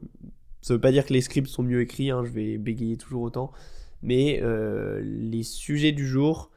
[0.61, 3.21] ça veut pas dire que les scripts sont mieux écrits, hein, je vais bégayer toujours
[3.21, 3.53] autant.
[4.01, 4.41] Mais
[5.01, 6.51] les sujets du jour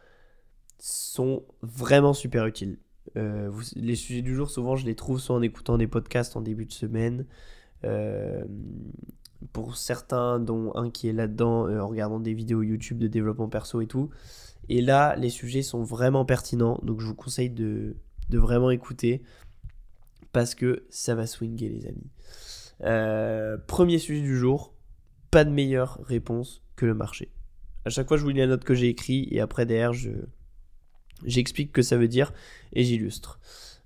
[0.80, 2.78] sont vraiment super utiles.
[3.14, 6.66] les sujets du jour, souvent, je les trouve soit en écoutant des podcasts en début
[6.66, 7.24] de semaine.
[7.84, 8.44] Euh,
[9.52, 13.48] pour certains, dont un qui est là-dedans, euh, en regardant des vidéos YouTube de développement
[13.48, 14.10] perso et tout.
[14.68, 17.96] Et là, les sujets sont vraiment pertinents, donc je vous conseille de,
[18.30, 19.22] de vraiment écouter
[20.32, 22.10] parce que ça va swinger, les amis.
[22.82, 24.74] Euh, premier sujet du jour,
[25.30, 27.32] pas de meilleure réponse que le marché.
[27.84, 30.10] À chaque fois, je vous lis la note que j'ai écrite et après, derrière, je,
[31.24, 32.32] j'explique ce que ça veut dire
[32.72, 33.40] et j'illustre.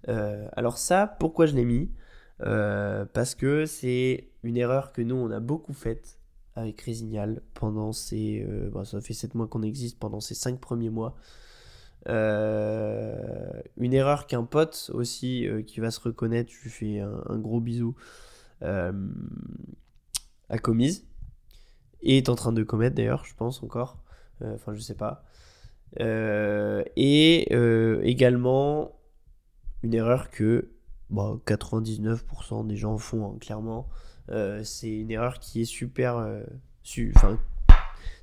[0.07, 1.91] Alors ça, pourquoi je l'ai mis?
[2.39, 6.19] Parce que c'est une erreur que nous, on a beaucoup faite
[6.57, 8.45] avec Résignal pendant ces...
[8.49, 11.17] Euh, bah, ça fait 7 mois qu'on existe, pendant ces 5 premiers mois.
[12.07, 17.95] une erreur qu'un pote aussi qui va se reconnaître, je lui fais un, gros bisou,
[18.63, 18.93] a
[20.63, 21.07] commise.
[22.03, 23.99] Et est en train de commettre d'ailleurs, je pense encore.
[24.43, 25.25] Enfin, je sais pas.
[25.99, 27.53] et
[28.03, 28.93] également
[29.83, 30.71] une erreur que
[31.13, 32.19] 99%
[32.63, 33.89] bah, des gens font, hein, clairement.
[34.31, 36.17] Euh, c'est une erreur qui est super.
[36.17, 36.43] Euh,
[37.15, 37.39] enfin,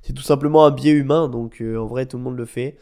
[0.02, 2.78] c'est tout simplement un biais humain, donc euh, en vrai, tout le monde le fait.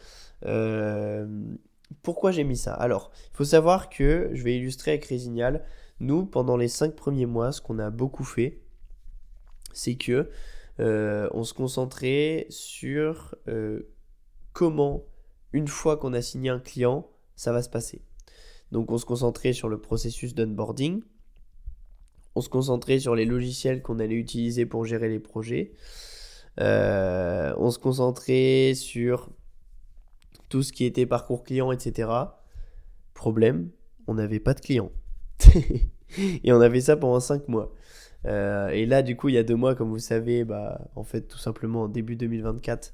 [2.01, 2.73] pourquoi j'ai mis ça?
[2.73, 5.63] Alors, il faut savoir que, je vais illustrer avec Résignal,
[5.99, 8.61] nous, pendant les 5 premiers mois, ce qu'on a beaucoup fait,
[9.73, 10.29] c'est que
[10.79, 13.35] on se concentrait sur
[14.51, 15.03] comment,
[15.53, 18.01] une fois qu'on a signé un client, ça va se passer.
[18.73, 21.03] Donc on se concentrait sur le processus d'onboarding,
[22.33, 25.73] on se concentrait sur les logiciels qu'on allait utiliser pour gérer les projets,
[26.59, 29.29] euh, on se concentrait sur
[30.49, 32.09] tout ce qui était parcours client, etc.
[33.13, 33.69] Problème,
[34.07, 34.91] on n'avait pas de clients.
[36.43, 37.75] et on avait ça pendant 5 mois.
[38.25, 41.03] Euh, et là, du coup, il y a deux mois, comme vous savez, bah, en
[41.03, 42.91] fait, tout simplement, en début 2024,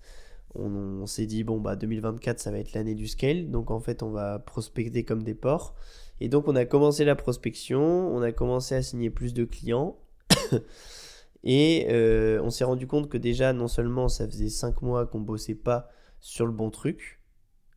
[0.56, 3.50] on, s'est dit, bon, bah 2024, ça va être l'année du scale.
[3.52, 5.76] Donc en fait, on va prospecter comme des porcs.
[6.22, 9.98] Et donc on a commencé la prospection, on a commencé à signer plus de clients.
[11.44, 15.22] et euh, on s'est rendu compte que déjà, non seulement ça faisait 5 mois qu'on
[15.22, 17.22] bossait pas sur le bon truc,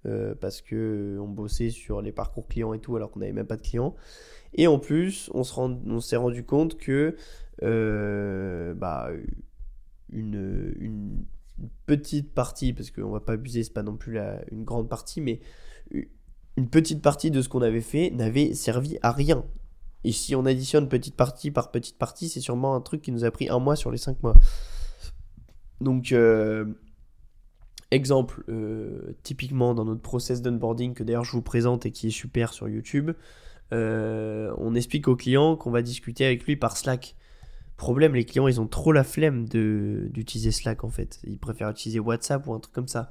[0.06, 3.46] euh, parce que on bossait sur les parcours clients et tout alors qu'on n'avait même
[3.46, 3.94] pas de clients.
[4.54, 7.16] Et en plus, on s'est rendu compte que
[7.62, 9.10] euh, bah,
[10.10, 11.24] une,
[11.86, 14.18] petite partie, parce qu'on va pas abuser, c'est pas non plus
[14.50, 15.40] une grande partie, mais
[16.56, 19.44] une petite partie de ce qu'on avait fait n'avait servi à rien.
[20.04, 23.24] Et si on additionne petite partie par petite partie, c'est sûrement un truc qui nous
[23.24, 24.34] a pris un mois sur les cinq mois.
[25.80, 26.66] Donc, euh,
[27.90, 32.10] exemple, euh, typiquement dans notre process d'onboarding, que d'ailleurs je vous présente et qui est
[32.10, 33.12] super sur YouTube,
[33.72, 37.16] euh, on explique au client qu'on va discuter avec lui par Slack.
[37.82, 41.18] Problème, les clients, ils ont trop la flemme d'utiliser Slack en fait.
[41.24, 43.10] Ils préfèrent utiliser WhatsApp ou un truc comme ça.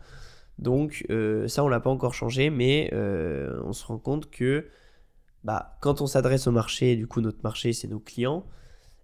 [0.60, 4.70] Donc euh, ça, on l'a pas encore changé, mais euh, on se rend compte que
[5.44, 8.46] bah, quand on s'adresse au marché, du coup notre marché, c'est nos clients,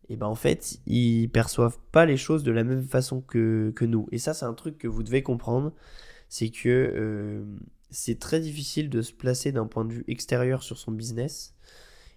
[0.08, 3.84] et ben en fait, ils perçoivent pas les choses de la même façon que, que
[3.84, 4.08] nous.
[4.14, 5.74] Et ça, c'est un truc que vous devez comprendre,
[6.30, 7.44] c'est que euh,
[7.90, 11.56] c'est très difficile de se placer d'un point de vue extérieur sur son business.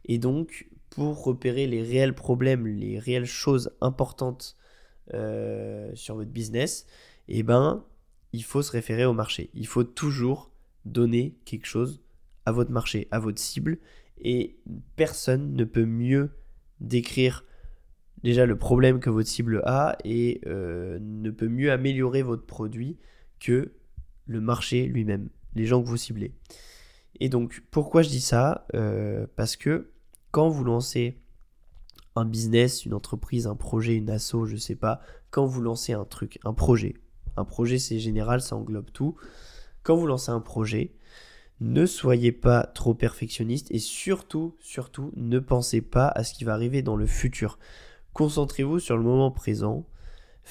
[0.05, 4.57] Et donc, pour repérer les réels problèmes, les réelles choses importantes
[5.15, 6.87] euh, sur votre business,
[7.29, 7.85] eh ben,
[8.33, 9.51] il faut se référer au marché.
[9.55, 10.51] Il faut toujours
[10.85, 12.03] donner quelque chose
[12.47, 13.79] à votre marché, à votre cible,
[14.19, 14.57] et
[14.97, 16.31] personne ne peut mieux
[16.81, 17.45] décrire
[18.23, 22.99] déjà le problème que votre cible a et euh, ne peut mieux améliorer votre produit
[23.39, 23.73] que
[24.27, 26.35] le marché lui-même, les gens que vous ciblez.
[27.19, 28.67] Et donc, pourquoi je dis ça?
[28.75, 29.91] Euh, Parce que
[30.31, 31.19] quand vous lancez
[32.17, 36.05] un business, une entreprise, un projet, une asso, je sais pas, quand vous lancez un
[36.05, 36.95] truc, un projet,
[37.37, 39.17] un projet c'est général, ça englobe tout.
[39.83, 40.93] Quand vous lancez un projet,
[41.61, 46.55] ne soyez pas trop perfectionniste et surtout, surtout, ne pensez pas à ce qui va
[46.55, 47.59] arriver dans le futur.
[48.13, 49.87] Concentrez-vous sur le moment présent.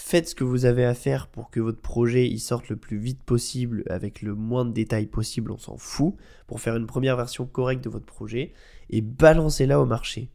[0.02, 2.98] Faites ce que vous avez à faire pour que votre projet il sorte le plus
[2.98, 6.16] vite possible avec le moins de détails possible, on s'en fout,
[6.48, 8.54] pour faire une première version correcte de votre projet
[8.90, 10.30] et balancez-la au marché.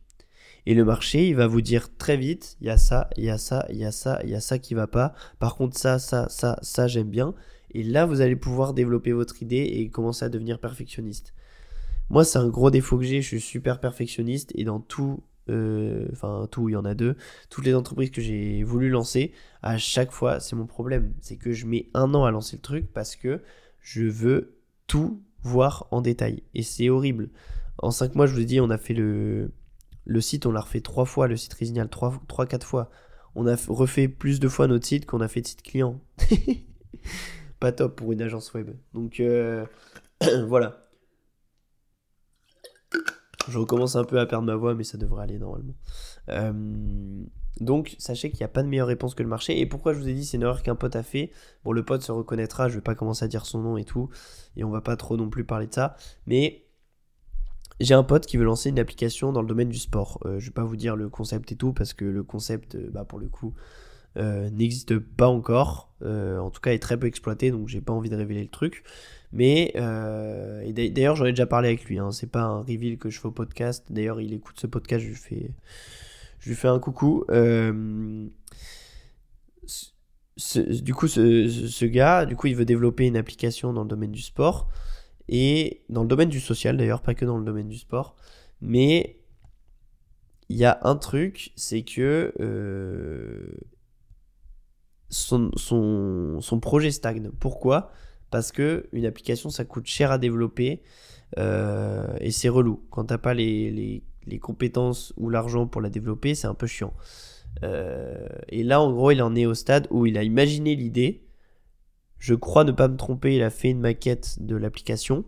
[0.67, 3.31] Et le marché, il va vous dire très vite, il y a ça, il y
[3.31, 5.15] a ça, il y a ça, il y a ça qui va pas.
[5.39, 7.35] Par contre, ça, ça, ça, ça, j'aime bien.
[7.73, 11.33] Et là, vous allez pouvoir développer votre idée et commencer à devenir perfectionniste.
[12.11, 16.07] Moi, c'est un gros défaut que j'ai, je suis super perfectionniste et dans tout, euh,
[16.13, 17.17] enfin tout, il y en a deux,
[17.51, 21.13] toutes les entreprises que j'ai voulu lancer, à chaque fois, c'est mon problème.
[21.21, 23.43] C'est que je mets un an à lancer le truc parce que
[23.81, 26.43] je veux tout voir en détail.
[26.55, 27.31] Et c'est horrible.
[27.79, 29.53] En 5 mois, je vous ai dit, on a fait le,
[30.05, 32.91] le site, on l'a refait 3 fois, le site Résignal, 3-4 fois.
[33.35, 36.01] On a refait plus de fois notre site qu'on a fait de site client.
[37.61, 38.71] Pas top pour une agence web.
[38.93, 39.67] Donc euh,
[40.47, 40.84] voilà.
[43.49, 45.75] Je recommence un peu à perdre ma voix, mais ça devrait aller normalement.
[46.29, 46.53] Euh,
[47.61, 49.61] donc, sachez qu'il n'y a pas de meilleure réponse que le marché.
[49.61, 51.31] Et pourquoi je vous ai dit c'est une erreur qu'un pote a fait?
[51.65, 54.09] Bon, le pote se reconnaîtra, je vais pas commencer à dire son nom et tout.
[54.57, 55.97] Et on va pas trop non plus parler de ça.
[56.27, 56.65] Mais
[57.81, 60.21] j'ai un pote qui veut lancer une application dans le domaine du sport.
[60.25, 62.91] Euh, je vais pas vous dire le concept et tout parce que le concept, euh,
[62.93, 63.55] bah, pour le coup,
[64.17, 68.15] n'existe pas encore, en tout cas est très peu exploité, donc j'ai pas envie de
[68.15, 68.85] révéler le truc.
[69.35, 72.11] Mais d'ailleurs j'en ai déjà parlé avec lui, hein.
[72.13, 75.11] c'est pas un reveal que je fais au podcast, d'ailleurs il écoute ce podcast, je
[76.49, 77.25] lui fais, un coucou
[80.37, 84.23] du coup, ce, gars, du coup, il veut développer une application dans le domaine du
[84.23, 84.69] sport
[85.29, 88.17] et dans le domaine du social d'ailleurs, pas que dans le domaine du sport.
[88.61, 89.21] Mais
[90.49, 93.55] il y a un truc, c'est que euh,
[95.09, 95.51] son,
[96.61, 97.31] projet stagne.
[97.39, 97.93] Pourquoi?
[98.35, 100.83] Parce que une application, ça coûte cher à développer
[101.39, 102.83] euh, et c'est relou.
[102.91, 104.03] Quand t'as pas les,
[104.41, 106.93] compétences ou l'argent pour la développer, c'est un peu chiant.
[107.63, 111.23] Euh, et là, en gros, il en est au stade où il a imaginé l'idée.
[112.19, 115.25] Je crois ne pas me tromper, il a fait une maquette de l'application.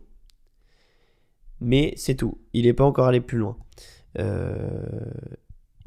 [1.60, 2.40] Mais c'est tout.
[2.54, 3.56] Il n'est pas encore allé plus loin.
[4.18, 4.84] Euh,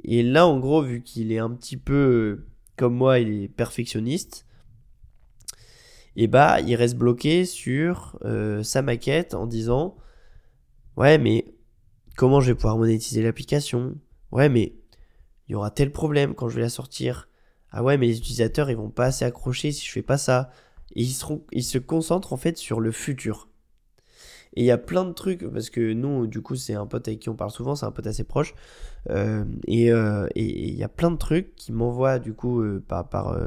[0.06, 2.46] et là, en gros, vu qu'il est un petit peu
[2.78, 4.46] comme moi, il est perfectionniste.
[6.16, 9.96] Et bah, il reste bloqué sur euh, sa maquette en disant
[10.98, 11.46] Ouais, mais
[12.18, 13.96] comment je vais pouvoir monétiser l'application?
[14.32, 14.74] Ouais, mais
[15.48, 17.30] il y aura tel problème quand je vais la sortir.
[17.72, 20.52] Ah ouais, mais les utilisateurs, ils vont pas assez accrocher si je fais pas ça.
[20.96, 21.16] Et ils,
[21.52, 23.50] ils se concentrent en fait sur le futur.
[24.56, 27.08] Et il y a plein de trucs, parce que nous, du coup, c'est un pote
[27.08, 28.56] avec qui on parle souvent, c'est un pote assez proche.
[29.10, 33.38] Euh, euh, et il y a plein de trucs qui m'envoient, du coup, par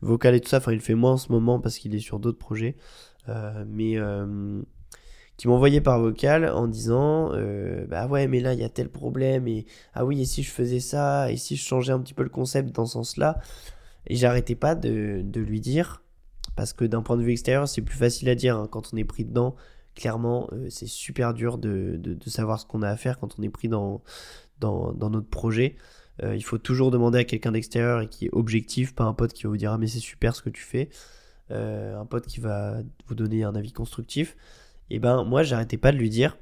[0.00, 0.58] vocal et tout ça.
[0.58, 2.76] Enfin, il fait moins en ce moment parce qu'il est sur d'autres projets.
[3.66, 3.98] mais
[5.36, 8.88] qui m'envoyait par vocal en disant euh, bah ouais mais là il y a tel
[8.88, 12.14] problème et ah oui et si je faisais ça et si je changeais un petit
[12.14, 13.38] peu le concept dans ce sens là
[14.06, 16.02] et j'arrêtais pas de, lui dire
[16.54, 18.96] parce que d'un point de vue extérieur c'est plus facile à dire hein, quand on
[18.96, 19.56] est pris dedans
[19.94, 23.38] clairement euh, c'est super dur de, de, de savoir ce qu'on a à faire quand
[23.38, 24.02] on est pris dans,
[24.62, 25.82] notre projet euh,
[26.22, 29.42] il faut toujours demander à quelqu'un d'extérieur et qui est objectif pas un pote qui
[29.42, 30.88] va vous dire ah mais c'est super ce que tu fais.
[31.50, 34.36] Un pote qui va vous donner un avis constructif.
[34.90, 36.36] Et ben moi j'arrêtais pas de lui dire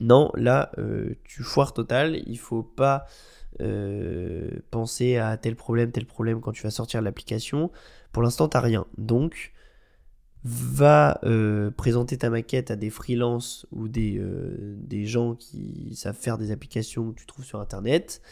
[0.00, 3.06] non là euh, tu foires total il faut pas
[3.60, 7.70] euh, penser à tel problème tel problème quand tu vas sortir l'application.
[8.12, 8.86] Pour l'instant t'as rien.
[8.98, 9.52] Donc
[10.44, 16.38] va euh, présenter ta maquette à des freelances ou des, des gens qui savent faire
[16.38, 18.22] des applications que tu trouves sur internet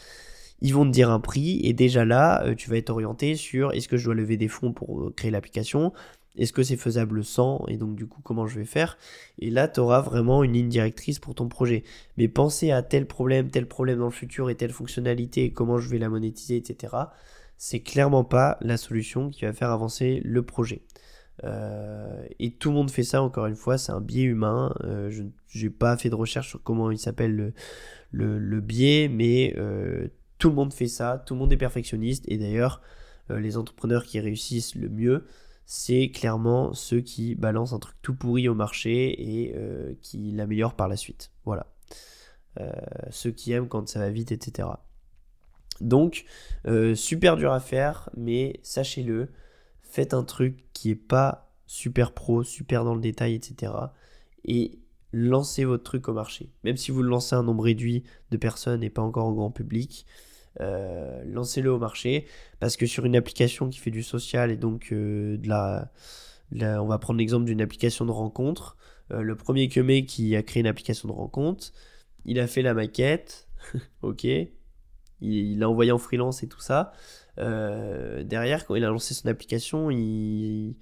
[0.61, 3.87] ils vont te dire un prix et déjà là tu vas être orienté sur est-ce
[3.87, 5.91] que je dois lever des fonds pour créer l'application?
[6.37, 7.65] Est-ce que c'est faisable sans?
[7.67, 8.97] Et donc du coup, comment je vais faire?
[9.39, 11.83] Et là, tu auras vraiment une ligne directrice pour ton projet.
[12.17, 15.77] Mais penser à tel problème, tel problème dans le futur et telle fonctionnalité, et comment
[15.77, 16.93] je vais la monétiser, etc.
[17.57, 20.81] C'est clairement pas la solution qui va faire avancer le projet.
[21.43, 24.73] Euh, et tout le monde fait ça, encore une fois, c'est un biais humain.
[24.83, 27.53] Euh, je n'ai pas fait de recherche sur comment il s'appelle
[28.11, 30.07] le, biais, mais euh,
[30.45, 32.23] tout le monde fait ça, tout le monde est perfectionniste.
[32.27, 32.79] Et d'ailleurs,
[33.29, 35.25] les entrepreneurs qui réussissent le mieux,
[35.65, 40.75] c'est clairement ceux qui balancent un truc tout pourri au marché et euh, qui l'améliorent
[40.75, 41.31] par la suite.
[41.45, 41.65] Voilà.
[42.59, 42.71] Euh,
[43.09, 44.67] ceux qui aiment quand ça va vite, etc.
[45.81, 46.25] Donc,
[46.67, 49.29] euh, super dur à faire, mais sachez-le,
[49.81, 53.73] faites un truc qui est pas super pro, super dans le détail, etc.
[54.43, 54.77] Et
[55.11, 56.51] lancez votre truc au marché.
[56.63, 59.49] Même si vous le lancez un nombre réduit de personnes et pas encore au grand
[59.49, 60.05] public,
[60.61, 62.25] euh, lancez-le au marché.
[62.59, 65.91] Parce que sur une application qui fait du social et donc euh, de, la,
[66.81, 68.77] On va prendre l'exemple d'une application de rencontre.
[69.11, 71.71] Euh, le premier que qui a créé une application de rencontre,
[72.25, 73.47] il a fait la maquette,
[74.01, 74.25] ok,
[75.21, 76.91] il l'a envoyé en freelance et tout ça.
[77.37, 80.75] derrière, quand il a lancé son application, il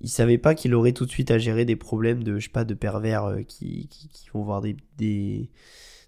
[0.00, 2.52] il savait pas qu'il aurait tout de suite à gérer des problèmes de je sais
[2.52, 5.50] pas de pervers qui, qui, vont voir des,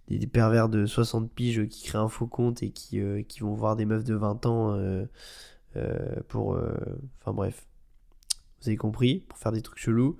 [0.09, 3.55] des, pervers de 60 piges qui créent un faux compte et qui, euh, qui vont
[3.55, 5.05] voir des meufs de 20 ans euh,
[5.77, 6.59] euh, pour...
[7.21, 7.67] Enfin bref,
[8.61, 10.17] vous avez compris, pour faire des trucs chelous.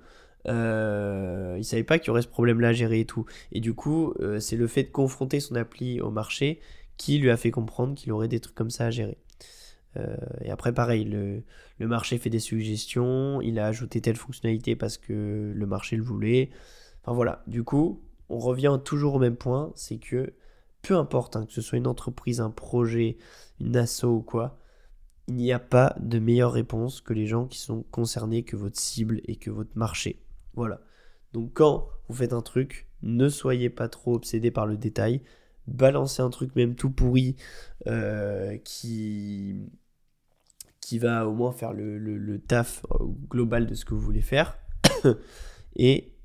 [0.47, 3.25] Euh, il savait pas qu'il y aurait ce problème-là à gérer et tout.
[3.51, 6.59] Et du coup, c'est le fait de confronter son appli au marché
[6.97, 9.17] qui lui a fait comprendre qu'il aurait des trucs comme ça à gérer.
[10.41, 11.43] et après, pareil, le,
[11.79, 16.03] le, marché fait des suggestions, il a ajouté telle fonctionnalité parce que le marché le
[16.03, 16.51] voulait.
[17.01, 20.33] Enfin voilà, du coup, on revient toujours au même point, c'est que
[20.81, 23.17] peu importe hein, que ce soit une entreprise, un projet,
[23.59, 24.59] une asso ou quoi,
[25.27, 28.79] il n'y a pas de meilleure réponse que les gens qui sont concernés, que votre
[28.79, 30.23] cible et que votre marché.
[30.53, 30.81] Voilà.
[31.33, 35.21] Donc quand vous faites un truc, ne soyez pas trop obsédé par le détail.
[35.67, 37.35] Balancez un truc même tout pourri
[37.87, 39.69] euh, qui,
[40.93, 42.85] va au moins faire le, le taf
[43.29, 44.57] global de ce que vous voulez faire.
[45.75, 46.16] et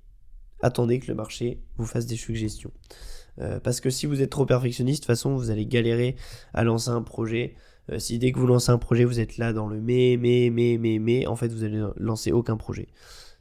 [0.62, 2.72] attendez que le marché vous fasse des suggestions.
[3.40, 6.16] Euh, parce que si vous êtes trop perfectionniste, de toute façon, vous allez galérer
[6.54, 7.54] à lancer un projet.
[7.90, 10.50] Euh, si dès que vous lancez un projet, vous êtes là dans le mais, mais,
[10.50, 12.88] mais, mais, mais, en fait, vous allez lancer aucun projet.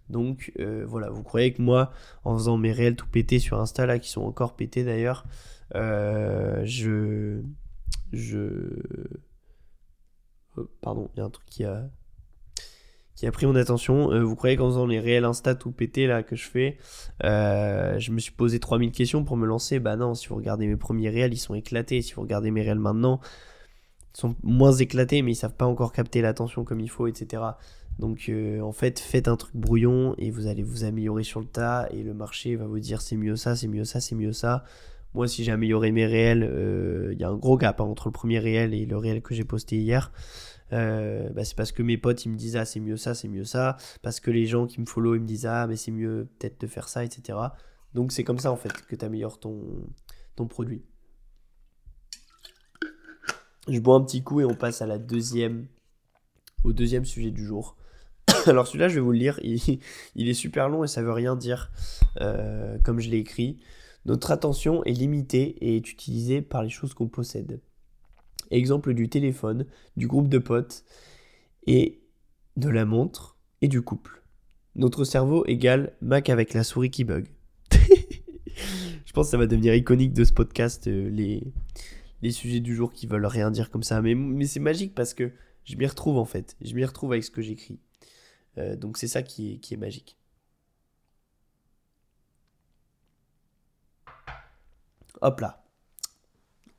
[0.09, 1.91] Donc euh, voilà, vous croyez que moi,
[2.26, 5.26] en faisant mes réels tout pétés sur Insta, là, qui sont encore pétés d'ailleurs,
[5.74, 7.41] je.
[8.13, 8.49] Je.
[10.82, 11.89] pardon, il y a un truc qui a
[13.22, 14.11] qui a pris mon attention.
[14.11, 16.80] Euh, vous croyez qu'en faisant les réels Insta tout pété là que je fais,
[17.24, 19.78] euh, je me suis posé 3000 questions pour me lancer?
[19.78, 22.01] Bah non, si vous regardez mes premiers réels, ils sont éclatés.
[22.01, 23.19] Si vous regardez mes réels maintenant,
[24.15, 27.43] ils sont moins éclatés, mais ils savent pas encore capter l'attention comme il faut, etc.
[27.99, 31.45] Donc euh, en fait, faites un truc brouillon et vous allez vous améliorer sur le
[31.45, 34.34] tas et le marché va vous dire c'est mieux ça, c'est mieux ça, c'est mieux
[34.34, 34.63] ça.
[35.13, 36.49] Moi, si j'ai amélioré mes réels,
[37.11, 39.36] il y a un gros gap hein, entre le premier réel et le réel que
[39.36, 40.11] j'ai posté hier.
[40.74, 43.28] Euh, bah, c'est parce que mes potes ils me disent ah c'est mieux ça, c'est
[43.28, 45.91] mieux ça, parce que les gens qui me follow ils me disent ah mais c'est
[45.91, 47.38] mieux peut-être de faire ça, etc.
[47.93, 49.59] Donc c'est comme ça en fait que tu améliores ton,
[50.36, 50.84] ton produit.
[53.67, 55.67] Je bois un petit coup et on passe à la deuxième,
[56.63, 57.78] au deuxième sujet du jour.
[58.45, 61.36] Alors celui-là je vais vous le lire, il, est super long et ça veut rien
[61.36, 61.72] dire
[62.22, 63.59] euh, comme je l'ai écrit.
[64.05, 67.61] Notre attention est limitée et est utilisée par les choses qu'on possède.
[68.52, 69.66] Exemple du téléphone,
[69.97, 70.84] du groupe de potes
[71.68, 72.02] et
[72.58, 74.24] de la montre et du couple.
[74.76, 77.28] Notre cerveau égale Mac avec la souris qui bug.
[77.72, 81.43] Je pense que ça va devenir iconique de ce podcast, euh, les,
[82.22, 84.02] les sujets du jour qui veulent rien dire comme ça.
[84.02, 85.32] Mais, mais c'est magique parce que
[85.66, 86.56] je m'y retrouve en fait.
[86.62, 87.80] Je m'y retrouve avec ce que j'écris.
[88.58, 90.18] Euh, donc c'est ça qui est, qui est magique.
[95.22, 95.64] Hop là.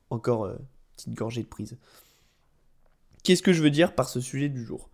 [0.09, 0.57] Encore euh,
[0.95, 1.77] petite gorgée de prise.
[3.23, 4.89] Qu'est-ce que je veux dire par ce sujet du jour?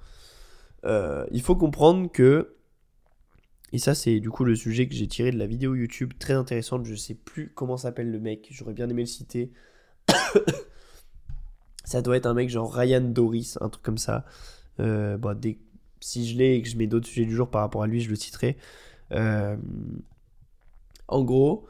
[0.86, 2.56] Euh, Il faut comprendre que,
[3.74, 6.34] et ça c'est du coup le sujet que j'ai tiré de la vidéo YouTube très
[6.34, 9.52] intéressante, je sais plus comment s'appelle le mec, j'aurais bien aimé le citer.
[11.86, 14.26] ça doit être un mec genre Ryan Doris, un truc comme ça.
[14.80, 15.18] Euh,
[16.00, 18.00] si je l'ai et que je mets d'autres sujets du jour par rapport à lui,
[18.00, 18.58] je le citerai.
[19.12, 19.58] Euh,
[21.08, 21.68] en gros,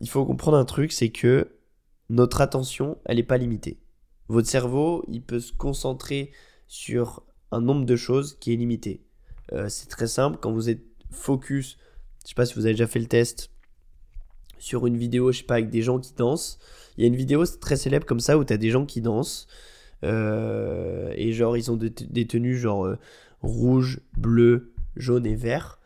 [0.00, 1.56] il faut comprendre un truc, c'est que
[2.10, 3.78] notre attention, elle n'est pas limitée.
[4.28, 6.32] Votre cerveau, il peut se concentrer
[6.66, 9.02] sur un nombre de choses qui est limité.
[9.52, 11.76] Euh, c'est très simple, quand vous êtes focus,
[12.22, 13.50] je sais pas si vous avez déjà fait le test,
[14.58, 16.58] sur une vidéo, je sais pas, avec des gens qui dansent.
[16.96, 19.00] Il y a une vidéo très célèbre comme ça où tu as des gens qui
[19.00, 19.46] dansent.
[20.04, 21.92] Euh, et genre, ils ont des,
[22.26, 22.98] tenues genre euh,
[23.42, 25.80] rouge, bleu, jaune et vert.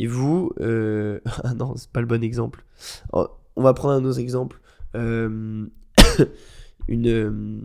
[0.00, 2.64] Et vous, ah non, c'est pas le bon exemple.
[3.12, 4.60] On va prendre un autre exemple.
[4.94, 5.66] Euh,
[6.88, 7.60] une, euh,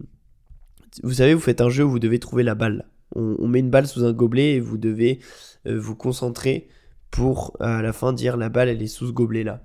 [1.04, 2.88] vous savez, vous faites un jeu où vous devez trouver la balle.
[3.16, 5.20] On, met une balle sous un gobelet et vous devez
[5.66, 6.68] euh, vous concentrer
[7.10, 9.64] pour à la fin dire la balle elle est sous ce gobelet là.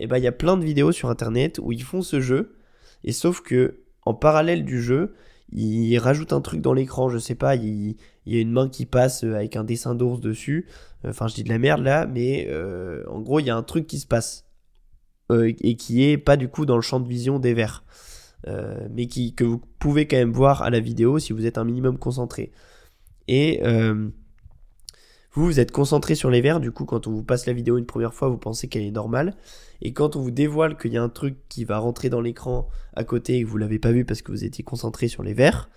[0.00, 2.56] et ben il y a plein de vidéos sur internet où ils font ce jeu
[3.04, 5.14] et sauf que en parallèle du jeu
[5.52, 7.94] ils rajoutent un truc dans l'écran, je sais pas, il,
[8.26, 10.66] y a une main qui passe avec un dessin d'ours dessus.
[11.06, 12.50] Enfin, je dis de la merde là, mais
[13.08, 14.47] en gros, il y a un truc qui se passe.
[15.30, 17.84] Euh, et qui est pas du coup dans le champ de vision des vers.
[18.46, 21.58] Euh, mais qui, que vous pouvez quand même voir à la vidéo si vous êtes
[21.58, 22.52] un minimum concentré.
[23.26, 24.08] Et euh,
[25.32, 27.76] vous, vous êtes concentré sur les vers, du coup quand on vous passe la vidéo
[27.76, 29.36] une première fois, vous pensez qu'elle est normale.
[29.82, 32.68] Et quand on vous dévoile qu'il y a un truc qui va rentrer dans l'écran
[32.94, 35.34] à côté et que vous l'avez pas vu parce que vous étiez concentré sur les
[35.34, 35.68] vers,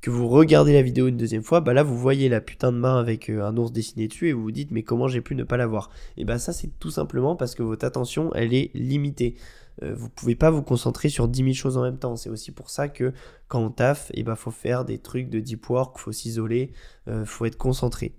[0.00, 2.78] que vous regardez la vidéo une deuxième fois, bah là vous voyez la putain de
[2.78, 5.34] main avec euh, un ours dessiné dessus et vous vous dites mais comment j'ai pu
[5.34, 8.54] ne pas la voir Et bah ça c'est tout simplement parce que votre attention elle
[8.54, 9.36] est limitée.
[9.82, 12.16] Euh, vous pouvez pas vous concentrer sur 10 000 choses en même temps.
[12.16, 13.12] C'est aussi pour ça que
[13.48, 16.72] quand on taffe, et eh bah faut faire des trucs de deep work, faut s'isoler,
[17.08, 18.14] euh, faut être concentré.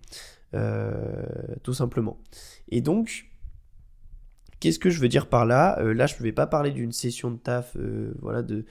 [1.63, 2.17] tout simplement.
[2.69, 3.25] Et donc,
[4.59, 5.81] qu'est-ce que je veux dire par là?
[5.81, 7.77] Là je ne vais pas parler d'une session de taf,
[8.21, 8.65] voilà, de,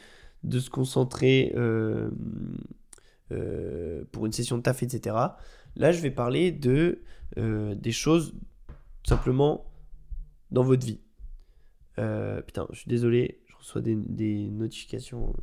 [0.45, 2.11] de se concentrer euh,
[4.13, 5.17] pour une session de taf, etc.
[5.77, 7.03] Là, je vais parler de
[7.37, 8.35] euh, des choses
[9.07, 9.71] simplement
[10.51, 11.01] dans votre vie.
[11.99, 13.95] Euh, putain, je suis désolé, je reçois des,
[14.51, 15.35] notifications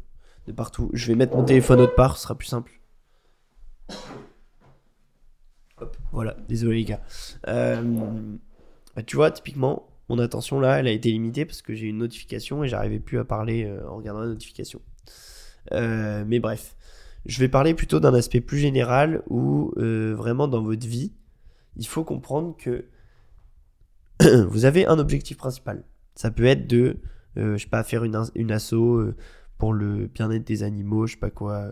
[0.47, 0.89] de partout.
[0.93, 2.79] Je vais mettre mon téléphone autre part, ce sera plus simple.
[5.79, 7.01] Hop, voilà, désolé les gars.
[9.05, 12.63] Tu vois, typiquement, mon attention là, elle a été limitée parce que j'ai une notification
[12.63, 14.81] et j'arrivais plus à parler en regardant la notification.
[15.71, 16.75] mais bref,
[17.26, 21.13] je vais parler plutôt d'un aspect plus général où euh, vraiment dans votre vie,
[21.76, 22.86] il faut comprendre que
[24.47, 25.84] vous avez un objectif principal.
[26.15, 26.97] Ça peut être de,
[27.38, 29.15] euh, je sais pas, faire une, une asso euh,
[29.57, 31.67] pour le bien-être des animaux, je sais pas quoi.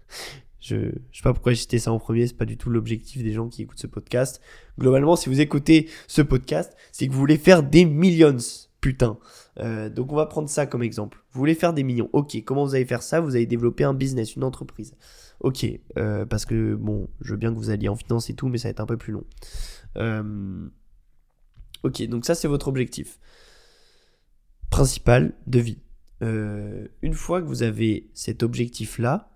[0.60, 3.32] je, sais pas pourquoi j'ai cité ça en premier, c'est pas du tout l'objectif des
[3.32, 4.40] gens qui écoutent ce podcast.
[4.78, 8.36] Globalement, si vous écoutez ce podcast, c'est que vous voulez faire des millions
[8.80, 9.18] putain.
[9.60, 11.22] Euh, donc on va prendre ça comme exemple.
[11.32, 12.10] Vous voulez faire des millions.
[12.12, 13.20] Ok, comment vous allez faire ça?
[13.20, 14.94] Vous allez développer un business, une entreprise.
[15.40, 15.66] Ok,
[15.98, 18.58] euh, parce que bon, je veux bien que vous alliez en finance et tout, mais
[18.58, 19.24] ça va être un peu plus long.
[19.96, 20.68] Euh,
[21.82, 23.18] ok, donc ça c'est votre objectif
[24.70, 25.78] principal de vie.
[26.20, 29.30] une fois que vous avez cet objectif-là,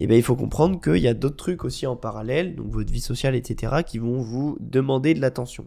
[0.00, 2.92] eh bien, il faut comprendre qu'il y a d'autres trucs aussi en parallèle, donc votre
[2.92, 5.66] vie sociale, etc., qui vont vous demander de l'attention.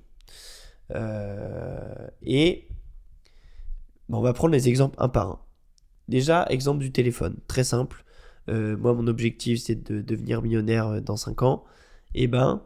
[2.21, 2.67] Et
[4.10, 5.39] on va prendre les exemples un par un.
[6.08, 8.03] Déjà, exemple du téléphone, très simple.
[8.49, 11.64] Euh, moi, mon objectif, c'est de devenir millionnaire euh, dans 5 ans.
[12.14, 12.62] Et eh ben,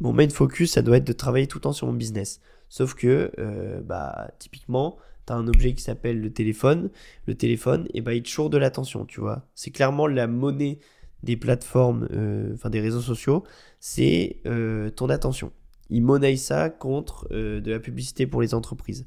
[0.00, 2.40] mon main focus, ça doit être de travailler tout le temps sur mon business.
[2.68, 3.32] Sauf que,
[3.84, 4.96] bah, typiquement,
[5.26, 6.90] tu as un objet qui s'appelle le téléphone.
[7.26, 9.48] Le téléphone, et eh ben, il te choure de l'attention, tu vois.
[9.56, 10.78] C'est clairement la monnaie
[11.24, 12.06] des plateformes,
[12.54, 13.42] enfin des réseaux sociaux,
[13.80, 14.42] c'est
[14.94, 15.52] ton attention
[15.90, 19.04] ils monnaient ça contre euh, de la publicité pour les entreprises.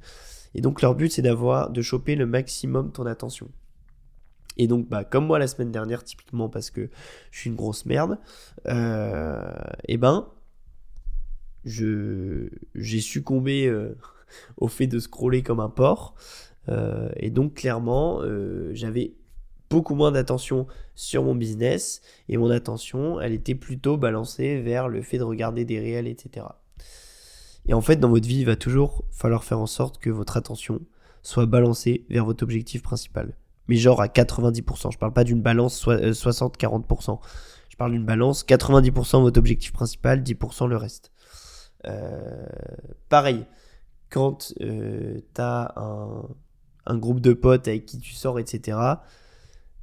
[0.56, 3.49] Et donc leur but c'est d'avoir de choper le maximum ton attention.
[4.58, 6.89] Et donc bah comme moi la semaine dernière typiquement parce que
[7.32, 8.20] je suis une grosse merde,
[8.68, 9.51] euh,
[9.88, 10.28] eh ben
[11.66, 13.97] je j'ai succombé euh,
[14.58, 16.16] au fait de scroller comme un porc.
[17.18, 18.22] et donc clairement
[18.74, 19.14] j'avais
[19.70, 25.01] beaucoup moins d'attention sur mon business et mon attention elle était plutôt balancée vers le
[25.01, 26.45] fait de regarder des réels etc.
[27.68, 30.38] Et en fait, dans votre vie, il va toujours falloir faire en sorte que votre
[30.38, 30.82] attention
[31.22, 33.38] soit balancée vers votre objectif principal.
[33.68, 34.91] Mais genre à 90%.
[34.91, 37.11] Je parle pas d'une balance 60-40%.
[37.11, 37.16] Euh,
[37.70, 41.11] Je parle d'une balance 90% votre objectif principal, 10% le reste.
[41.86, 42.45] Euh,
[43.09, 43.45] pareil,
[44.09, 46.28] quand euh, tu as un,
[46.86, 48.78] un, groupe de potes avec qui tu sors, etc.,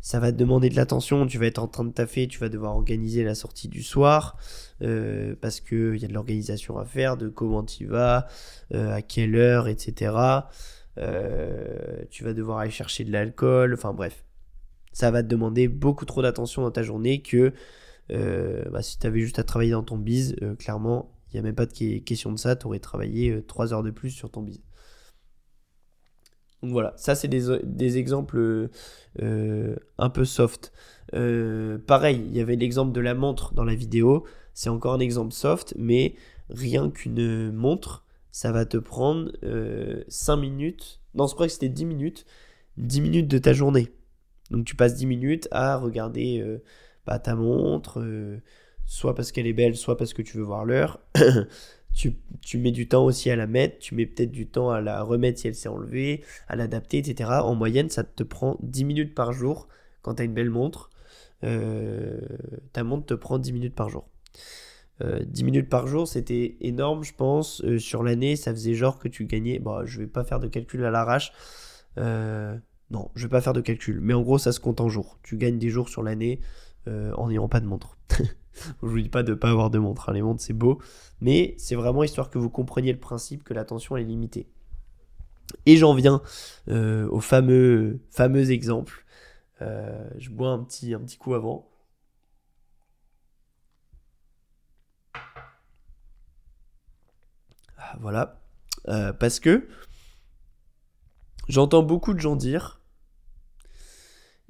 [0.01, 2.49] ça va te demander de l'attention, tu vas être en train de taffer, tu vas
[2.49, 4.37] devoir organiser la sortie du soir,
[4.83, 8.27] euh, parce qu'il y a de l'organisation à faire, de comment tu vas,
[8.75, 10.15] euh, à quelle heure, etc.
[10.99, 14.25] Euh, tu vas devoir aller chercher de l'alcool, enfin bref.
[14.93, 17.53] Ça va te demander beaucoup trop d'attention dans ta journée que
[18.09, 21.55] bah, si tu avais juste à travailler dans ton bise, clairement, il n'y a même
[21.55, 24.61] pas de question de ça, tu aurais travaillé 3 heures de plus sur ton bise.
[26.63, 28.69] Donc voilà, ça c'est des, exemples
[29.23, 30.73] euh, un peu soft.
[31.15, 34.25] Euh, pareil, il y avait l'exemple de la montre dans la vidéo.
[34.53, 36.15] C'est encore un exemple soft, mais
[36.51, 39.31] rien qu'une montre, ça va te prendre
[40.09, 41.01] 5 euh, minutes.
[41.15, 42.27] Non, je crois que c'était 10 minutes.
[42.77, 43.89] 10 minutes de ta journée.
[44.51, 46.45] Donc tu passes 10 minutes à regarder
[47.07, 48.05] bah, ta montre,
[48.85, 51.01] soit parce qu'elle est belle, soit parce que tu veux voir l'heure.
[51.93, 55.03] tu, mets du temps aussi à la mettre, tu mets peut-être du temps à la
[55.03, 57.31] remettre si elle s'est enlevée, à l'adapter, etc.
[57.43, 59.69] En moyenne, ça te prend 10 minutes par jour
[60.03, 60.91] quand tu as une belle montre.
[61.45, 62.21] Euh,
[62.73, 64.09] ta montre te prend 10 minutes par jour.
[65.01, 67.63] 10 euh, minutes par jour, c'était énorme, je pense.
[67.65, 69.59] Euh, sur l'année, ça faisait genre que tu gagnais.
[69.59, 71.33] Bon, je vais pas faire de calcul à l'arrache.
[71.97, 74.01] non, je vais pas faire de calcul.
[74.01, 75.19] Mais en gros, ça se compte en jours.
[75.23, 76.41] Tu gagnes des jours sur l'année
[76.87, 77.97] en n'ayant pas de montre.
[78.83, 80.13] je vous dis pas de pas avoir de montre, hein.
[80.13, 80.81] les montres c'est beau,
[81.21, 84.49] mais c'est vraiment histoire que vous compreniez le principe que l'attention est limitée.
[85.67, 86.23] Et j'en viens
[86.69, 89.05] euh, au fameux, fameux exemple.
[89.63, 91.69] Euh, je bois un petit, un petit coup avant.
[97.77, 98.41] Ah, voilà.
[98.89, 99.69] Euh, parce que
[101.49, 102.81] j'entends beaucoup de gens dire,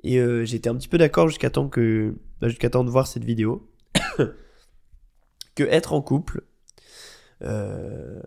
[0.03, 3.25] et j'étais un petit peu d'accord jusqu'à temps que bah, jusqu'à temps de voir cette
[3.25, 3.71] vidéo,
[5.55, 6.43] que être en couple,
[7.43, 8.21] euh,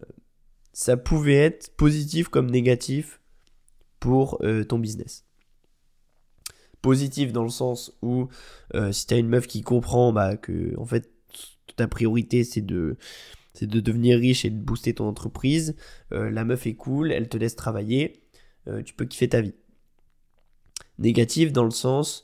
[0.71, 3.19] ça pouvait être positif comme négatif
[3.99, 5.25] pour euh, ton business.
[6.81, 8.27] Positif dans le sens où
[8.73, 11.09] euh, si tu as une meuf qui comprend bah, que en fait
[11.75, 12.97] ta priorité c'est de
[13.53, 15.75] c'est de devenir riche et de booster ton entreprise,
[16.09, 18.23] la meuf est cool, elle te laisse travailler,
[18.83, 19.53] tu peux kiffer ta vie.
[20.97, 22.23] Négatif dans le sens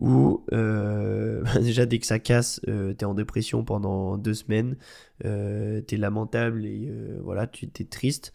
[0.00, 4.76] où euh, déjà dès que ça casse, euh, t'es en dépression pendant deux semaines,
[5.24, 6.90] euh, t'es lamentable et
[7.22, 8.32] voilà, tu t'es triste.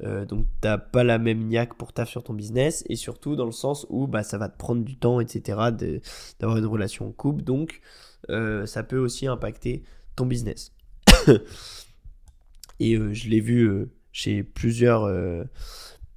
[0.00, 3.52] donc t'as pas la même niaque pour taf sur ton business et surtout dans le
[3.52, 5.58] sens où bah, ça va te prendre du temps, etc.
[6.38, 7.80] d'avoir une relation en couple, donc
[8.28, 9.82] ça peut aussi impacter
[10.16, 10.72] ton business.
[12.80, 15.10] et je l'ai vu chez plusieurs,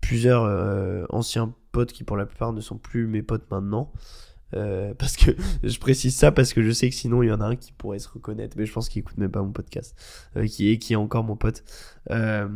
[0.01, 3.91] plusieurs anciens potes qui pour la plupart ne sont plus mes potes maintenant.
[4.53, 5.31] Euh, parce que
[5.63, 7.71] je précise ça parce que je sais que sinon il y en a un qui
[7.71, 9.95] pourrait se reconnaître, mais je pense qu'il écoute même pas mon podcast,
[10.35, 11.63] euh, qui est qui est encore mon pote.
[12.09, 12.47] Euh,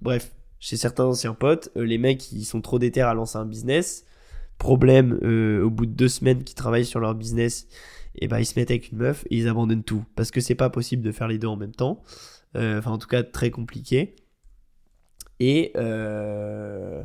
[0.00, 4.04] bref, chez certains anciens potes, les mecs ils sont trop déter à lancer un business.
[4.58, 5.12] Problème,
[5.62, 7.68] au bout de deux semaines qu'ils travaillent sur leur business,
[8.16, 10.56] et ben ils se mettent avec une meuf et ils abandonnent tout parce que c'est
[10.56, 12.02] pas possible de faire les deux en même temps.
[12.56, 14.16] Enfin en tout cas très compliqué.
[15.40, 17.02] Et euh,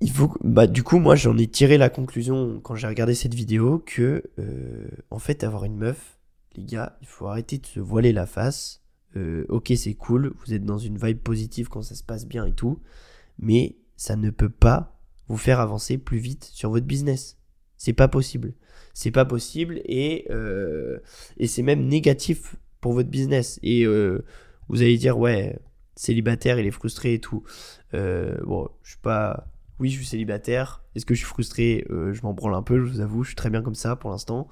[0.00, 3.34] il faut, bah, du coup, moi, j'en ai tiré la conclusion quand j'ai regardé cette
[3.34, 6.18] vidéo que, euh, en fait, avoir une meuf,
[6.54, 8.82] les gars, il faut arrêter de se voiler la face.
[9.16, 12.46] Euh, ok, c'est cool, vous êtes dans une vibe positive quand ça se passe bien
[12.46, 12.80] et tout,
[13.38, 17.36] mais ça ne peut pas vous faire avancer plus vite sur votre business.
[17.76, 18.54] C'est pas possible.
[18.94, 20.98] C'est pas possible et, euh,
[21.38, 23.58] et c'est même négatif pour votre business.
[23.62, 25.58] Et vous allez dire, ouais,
[25.96, 27.42] célibataire, il est frustré et tout.
[27.92, 29.48] Bon, je suis pas.
[29.80, 30.82] Oui, je suis célibataire.
[30.94, 31.86] Est-ce que je suis frustré?
[31.88, 33.22] Je m'en branle un peu, je vous avoue.
[33.22, 34.48] Je suis très bien comme ça pour l'instant.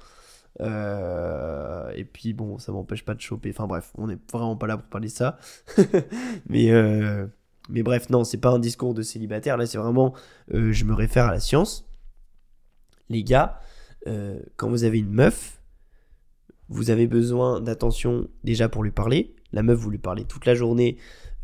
[0.59, 3.49] et puis bon, ça m'empêche pas de choper.
[3.49, 5.37] Enfin bref, on n'est vraiment pas là pour parler de ça.
[6.49, 6.71] mais,
[7.69, 9.57] mais bref, non, c'est pas un discours de célibataire.
[9.57, 10.13] Là, c'est vraiment,
[10.49, 11.89] je me réfère à la science.
[13.09, 13.59] Les gars,
[14.55, 15.57] quand vous avez une meuf,
[16.69, 19.35] vous avez besoin d'attention déjà pour lui parler.
[19.53, 20.97] La meuf, vous lui parlez toute la journée.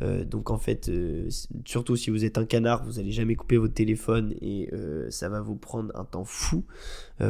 [0.04, 1.30] Euh, donc en fait, euh,
[1.66, 5.30] surtout si vous êtes un canard, vous n'allez jamais couper votre téléphone et euh, ça
[5.30, 6.66] va vous prendre un temps fou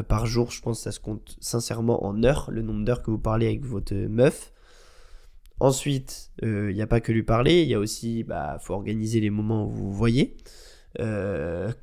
[0.07, 0.49] par jour.
[0.51, 3.47] Je pense que ça se compte sincèrement en heures, le nombre d'heures que vous parlez
[3.47, 4.51] avec votre meuf.
[5.59, 9.19] Ensuite, il n'y a pas que lui parler, il y a aussi, bah, faut organiser
[9.19, 10.35] les moments où vous voyez.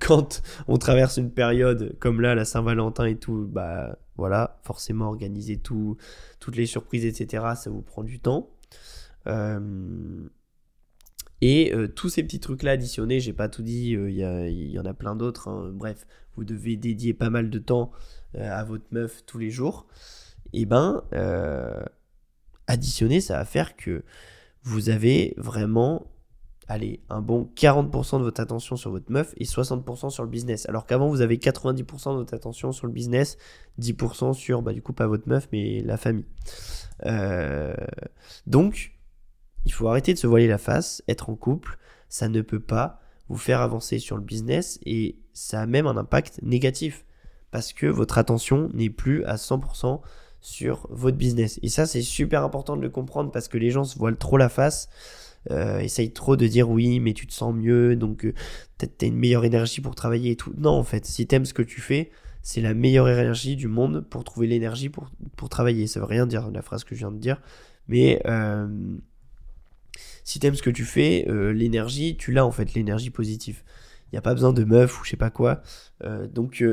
[0.01, 5.57] quand on traverse une période comme là, la Saint-Valentin et tout, bah voilà, forcément organiser
[5.57, 5.97] tout,
[6.41, 7.45] toutes les surprises, etc.
[7.57, 8.51] Ça vous prend du temps.
[9.27, 10.29] Euh,
[11.41, 14.85] et euh, tous ces petits trucs-là additionnés, j'ai pas tout dit, euh, il y, en
[14.85, 15.49] a plein d'autres.
[15.49, 15.71] Hein.
[15.73, 17.91] Bref, vous devez dédier pas mal de temps
[18.39, 19.87] à votre meuf tous les jours.
[20.53, 21.03] Et ben,
[22.67, 24.05] additionner, ça va faire que
[24.63, 26.07] vous avez vraiment
[26.71, 30.69] allez, un bon 40% de votre attention sur votre meuf et 60% sur le business.
[30.69, 33.39] Alors qu'avant, vous avez 90% de votre attention sur le business,
[33.81, 36.27] 10% sur, bah, du coup, pas votre meuf, mais la famille.
[37.07, 37.75] Euh,
[38.47, 38.93] donc,
[39.65, 43.01] il faut arrêter de se voiler la face, être en couple, ça ne peut pas
[43.29, 47.05] vous faire avancer sur le business et ça a même un impact négatif
[47.51, 50.01] parce que votre attention n'est plus à 100%
[50.41, 51.61] sur votre business.
[51.63, 54.37] Et ça, c'est super important de le comprendre parce que les gens se voilent trop
[54.37, 54.89] la face
[55.51, 58.33] euh, essaye trop de dire oui, mais tu te sens mieux, donc euh,
[58.77, 60.53] peut-être t'as une meilleure énergie pour travailler et tout.
[60.59, 62.11] Non, en fait, si t'aimes ce que tu fais,
[62.43, 65.09] c'est la meilleure énergie du monde pour trouver l'énergie pour,
[65.49, 65.87] travailler.
[65.87, 67.41] Ça veut rien dire la phrase que je viens de dire,
[67.89, 68.69] mais euh,
[70.31, 73.63] si t'aimes ce que tu fais, euh, l'énergie, tu l'as en fait, l'énergie positive.
[74.07, 75.63] Il n'y a pas besoin de meuf ou je sais pas quoi.
[76.33, 76.65] donc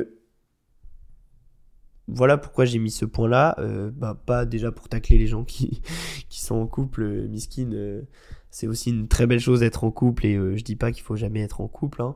[2.07, 3.55] voilà pourquoi j'ai mis ce point là.
[3.93, 5.81] bah, pas déjà pour tacler les gens qui,
[6.29, 8.03] sont en couple, miskin
[8.49, 11.03] c'est aussi une très belle chose d'être en couple et euh, je dis pas qu'il
[11.03, 12.01] faut jamais être en couple.
[12.01, 12.15] Hein.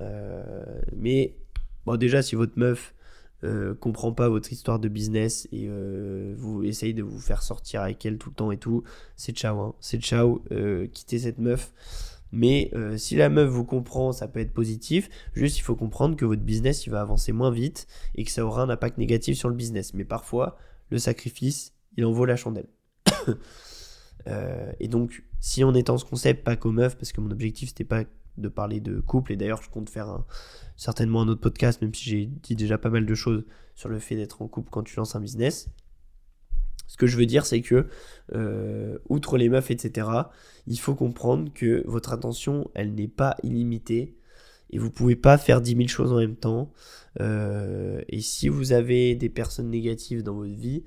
[0.00, 0.64] Euh,
[0.96, 1.36] mais
[1.98, 2.94] déjà, si votre meuf
[3.44, 5.68] euh, comprend pas votre histoire de business et
[6.36, 8.82] vous essayez de vous faire sortir avec elle tout le temps et tout,
[9.16, 9.60] c'est ciao.
[9.60, 9.74] Hein.
[9.80, 10.42] C'est ciao.
[10.92, 11.72] quittez cette meuf.
[12.32, 15.08] Mais si la meuf vous comprend, ça peut être positif.
[15.34, 17.86] Juste, il faut comprendre que votre business, il va avancer moins vite
[18.16, 19.94] et que ça aura un impact négatif sur le business.
[19.94, 20.58] Mais parfois,
[20.90, 22.66] le sacrifice, il en vaut la chandelle.
[24.80, 27.68] et donc, si on est en ce concept, pas qu'aux meufs, parce que mon objectif
[27.68, 28.04] c'était pas
[28.38, 30.24] de parler de couple, et d'ailleurs je compte faire
[30.76, 33.98] certainement un autre podcast, même si j'ai dit déjà pas mal de choses sur le
[33.98, 35.68] fait d'être en couple quand tu lances un business.
[36.86, 37.86] Ce que je veux dire, c'est que,
[38.34, 40.06] euh, outre les meufs, etc.,
[40.66, 44.16] il faut comprendre que votre attention, elle n'est pas illimitée
[44.70, 46.72] et vous pouvez pas faire 10 000 choses en même temps.
[47.20, 50.84] Euh, et si vous avez des personnes négatives dans votre vie,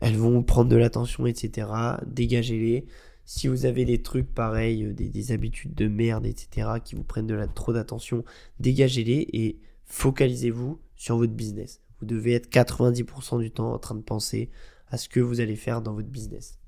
[0.00, 1.68] elles vont prendre de l'attention, etc.
[2.06, 2.86] Dégagez-les.
[3.26, 7.26] Si vous avez des trucs pareils, euh, des, habitudes de merde, etc., qui vous prennent
[7.26, 8.24] de la, trop d'attention,
[8.60, 11.82] dégagez-les et focalisez-vous sur votre business.
[12.00, 14.50] Vous devez être 90% du temps en train de penser
[14.88, 16.58] à ce que vous allez faire dans votre business.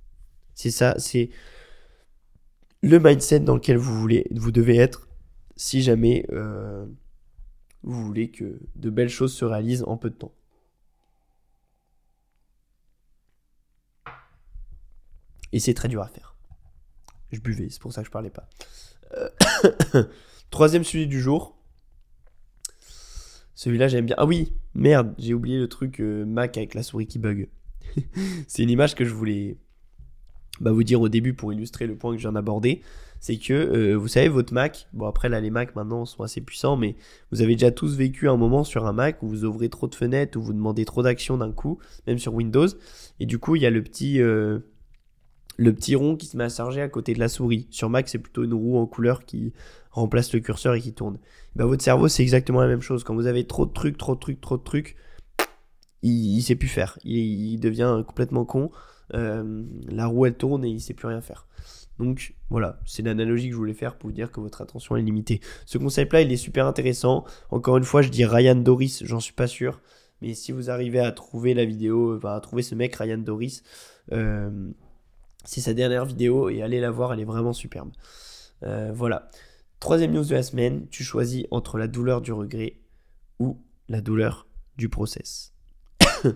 [0.55, 1.31] C'est ça, c'est
[2.83, 5.09] le mindset dans lequel vous voulez, vous devez être
[5.57, 6.87] si jamais euh,
[7.83, 10.33] vous voulez que de belles choses se réalisent en peu de temps.
[15.53, 16.28] Et c'est très dur à faire.
[17.33, 18.49] Je buvais, c'est pour ça que je parlais pas.
[19.17, 19.29] Euh,
[20.51, 21.57] troisième sujet du jour.
[23.55, 24.15] Celui-là, j'aime bien.
[24.19, 27.49] Ah oui, merde, j'ai oublié le truc euh, Mac avec la souris qui bug.
[28.47, 29.57] c'est une image que je voulais
[30.61, 32.83] bah, vous dire au début pour illustrer le point que je viens d'aborder.
[33.21, 36.41] C'est que, euh, vous savez, votre Mac, bon après là les Mac maintenant sont assez
[36.41, 36.95] puissants, mais
[37.33, 39.95] vous avez déjà tous vécu un moment sur un Mac où vous ouvrez trop de
[39.97, 42.69] fenêtres, où vous demandez trop d'actions d'un coup, même sur Windows.
[43.19, 44.21] Et du coup, il y a le petit
[45.59, 47.67] le petit rond qui se met à charger à côté de la souris.
[47.71, 49.53] Sur Mac, c'est plutôt une roue en couleur qui
[49.91, 51.19] remplace le curseur et qui tourne.
[51.57, 53.05] Ben, votre cerveau, c'est exactement la même chose.
[53.05, 54.97] Quand vous avez trop de trucs, trop de trucs, trop de trucs,
[56.03, 56.97] il, ne sait plus faire.
[57.05, 58.71] Il, devient complètement con.
[59.11, 61.49] la roue elle tourne et il sait plus rien faire.
[61.99, 65.03] Donc voilà, c'est l'analogie que je voulais faire pour vous dire que votre attention est
[65.03, 65.41] limitée.
[65.67, 67.25] Ce concept-là, il est super intéressant.
[67.51, 69.81] Encore une fois, je dis Ryan Doris, j'en suis pas sûr.
[70.23, 73.63] Mais si vous arrivez à trouver la vidéo, enfin, à trouver ce mec, Ryan Doris,
[74.13, 74.71] euh,
[75.49, 77.91] c'est sa dernière vidéo et allez la voir, elle est vraiment superbe.
[78.65, 79.31] Euh, voilà.
[79.81, 82.77] Troisième news de la semaine, tu choisis entre la douleur du regret
[83.39, 84.47] ou la douleur
[84.77, 85.55] du process.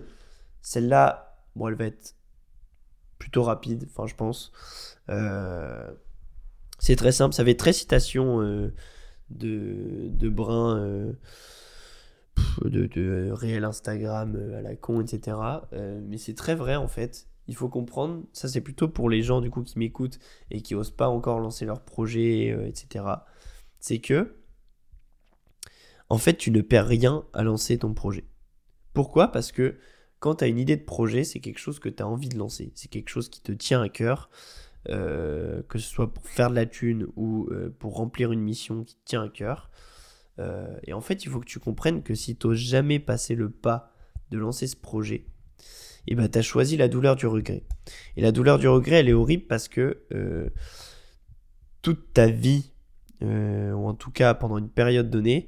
[0.63, 2.15] Celle-là, bon, elle va être
[3.19, 4.51] plutôt rapide, enfin je pense.
[5.09, 5.91] Euh,
[6.79, 8.73] c'est très simple, ça fait très citation euh,
[9.29, 11.13] de, de Brun,
[12.63, 15.37] de, de, réel Instagram à la con, etc.
[16.01, 17.27] mais c'est très vrai en fait.
[17.47, 20.19] Il faut comprendre, ça c'est plutôt pour les gens du coup qui m'écoutent
[20.49, 23.05] et qui osent pas encore lancer leur projet, etc.
[23.79, 24.37] C'est que,
[26.09, 28.23] en fait, tu ne perds rien à lancer ton projet.
[28.93, 29.29] Pourquoi?
[29.29, 29.77] Parce que
[30.19, 32.37] quand tu as une idée de projet, c'est quelque chose que tu as envie de
[32.37, 32.71] lancer.
[32.75, 34.29] C'est quelque chose qui te tient à cœur.
[34.89, 38.83] Euh, que ce soit pour faire de la thune ou euh, pour remplir une mission
[38.83, 39.71] qui te tient à cœur.
[40.39, 43.35] Euh, et en fait, il faut que tu comprennes que si tu n'oses jamais passer
[43.35, 43.93] le pas
[44.29, 45.25] de lancer ce projet,
[46.05, 47.63] et eh ben, tu as choisi la douleur du regret.
[48.17, 50.03] Et la douleur du regret, elle est horrible parce que
[51.81, 52.71] toute ta vie,
[53.21, 55.47] ou en tout cas pendant une période donnée,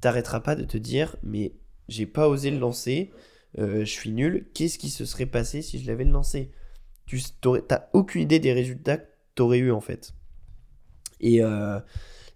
[0.00, 1.52] t'arrêteras pas de te dire mais
[1.88, 3.12] j'ai pas osé le lancer,
[3.56, 6.50] je suis nul, qu'est-ce qui se serait passé si je l'avais lancé?
[7.06, 9.06] Tu n'as aucune idée des résultats que
[9.36, 10.14] tu aurais eu en fait.
[11.24, 11.80] Euh,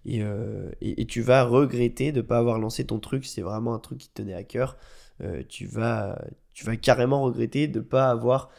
[0.07, 3.73] euh, et, et, tu vas regretter de ne pas avoir lancé ton truc, c'est vraiment
[3.73, 4.77] un truc qui te tenait à cœur.
[5.21, 6.21] Euh, tu, vas,
[6.55, 8.49] tu vas carrément regretter de ne pas avoir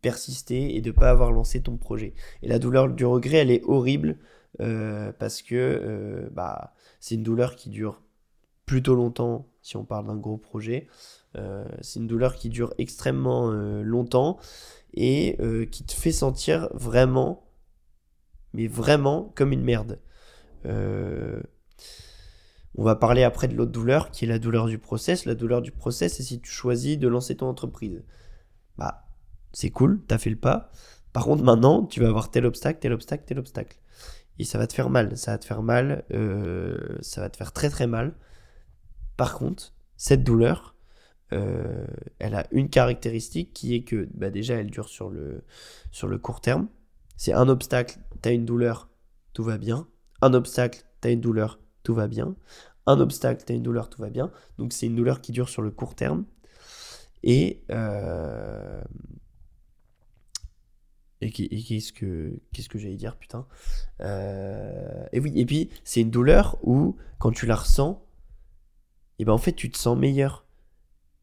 [0.00, 2.14] persisté et de ne pas avoir lancé ton projet.
[2.42, 4.18] Et la douleur du regret, elle est horrible
[4.58, 8.02] parce que bah, c'est une douleur qui dure
[8.66, 10.88] plutôt longtemps si on parle d'un gros projet.
[11.80, 14.38] c'est une douleur qui dure extrêmement longtemps
[14.94, 17.46] et euh, qui te fait sentir vraiment,
[18.52, 19.98] mais vraiment comme une merde.
[20.66, 21.40] Euh,
[22.74, 25.24] on va parler après de l'autre douleur qui est la douleur du process.
[25.26, 28.02] La douleur du process, c'est si tu choisis de lancer ton entreprise.
[28.78, 29.06] Bah,
[29.52, 30.70] c'est cool, t'as fait le pas.
[31.12, 33.78] Par contre, maintenant, tu vas avoir tel obstacle, tel obstacle, tel obstacle.
[34.38, 35.16] Et ça va te faire mal.
[35.16, 36.04] Ça va te faire mal.
[36.12, 38.14] Euh, ça va te faire très très mal.
[39.18, 40.74] Par contre, cette douleur,
[41.32, 41.86] euh,
[42.18, 45.44] elle a une caractéristique qui est que bah déjà elle dure sur le,
[45.90, 46.68] sur le court terme.
[47.16, 48.88] C'est un obstacle, tu as une douleur,
[49.32, 49.86] tout va bien.
[50.22, 52.34] Un obstacle, tu as une douleur, tout va bien.
[52.86, 54.30] Un obstacle, tu as une douleur, tout va bien.
[54.58, 56.24] Donc c'est une douleur qui dure sur le court terme.
[57.22, 58.82] Et, euh,
[61.20, 63.46] et qu'est-ce que, qu'est-ce que j'allais dire, putain
[64.00, 68.04] euh, Et oui, et puis c'est une douleur où quand tu la ressens,
[69.20, 70.44] et ben en fait tu te sens meilleur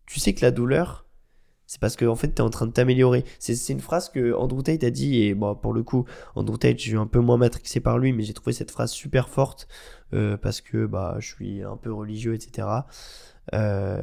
[0.10, 1.06] tu sais que la douleur,
[1.70, 3.24] c'est parce que en fait, tu es en train de t'améliorer.
[3.38, 6.80] C'est une phrase que Andrew Tate a dit, et bon, pour le coup, Andrew Tate,
[6.80, 9.68] je suis un peu moins matrixé par lui, mais j'ai trouvé cette phrase super forte
[10.14, 12.68] euh, parce que bah, je suis un peu religieux, etc.
[13.54, 14.02] Euh,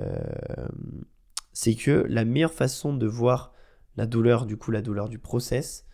[1.52, 3.52] c'est que la meilleure façon de voir
[3.96, 5.86] la douleur, du coup, la douleur du process,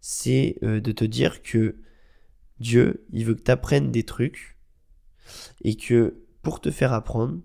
[0.00, 1.76] c'est euh, de te dire que
[2.58, 4.56] Dieu, il veut que tu apprennes des trucs
[5.60, 7.42] et que pour te faire apprendre,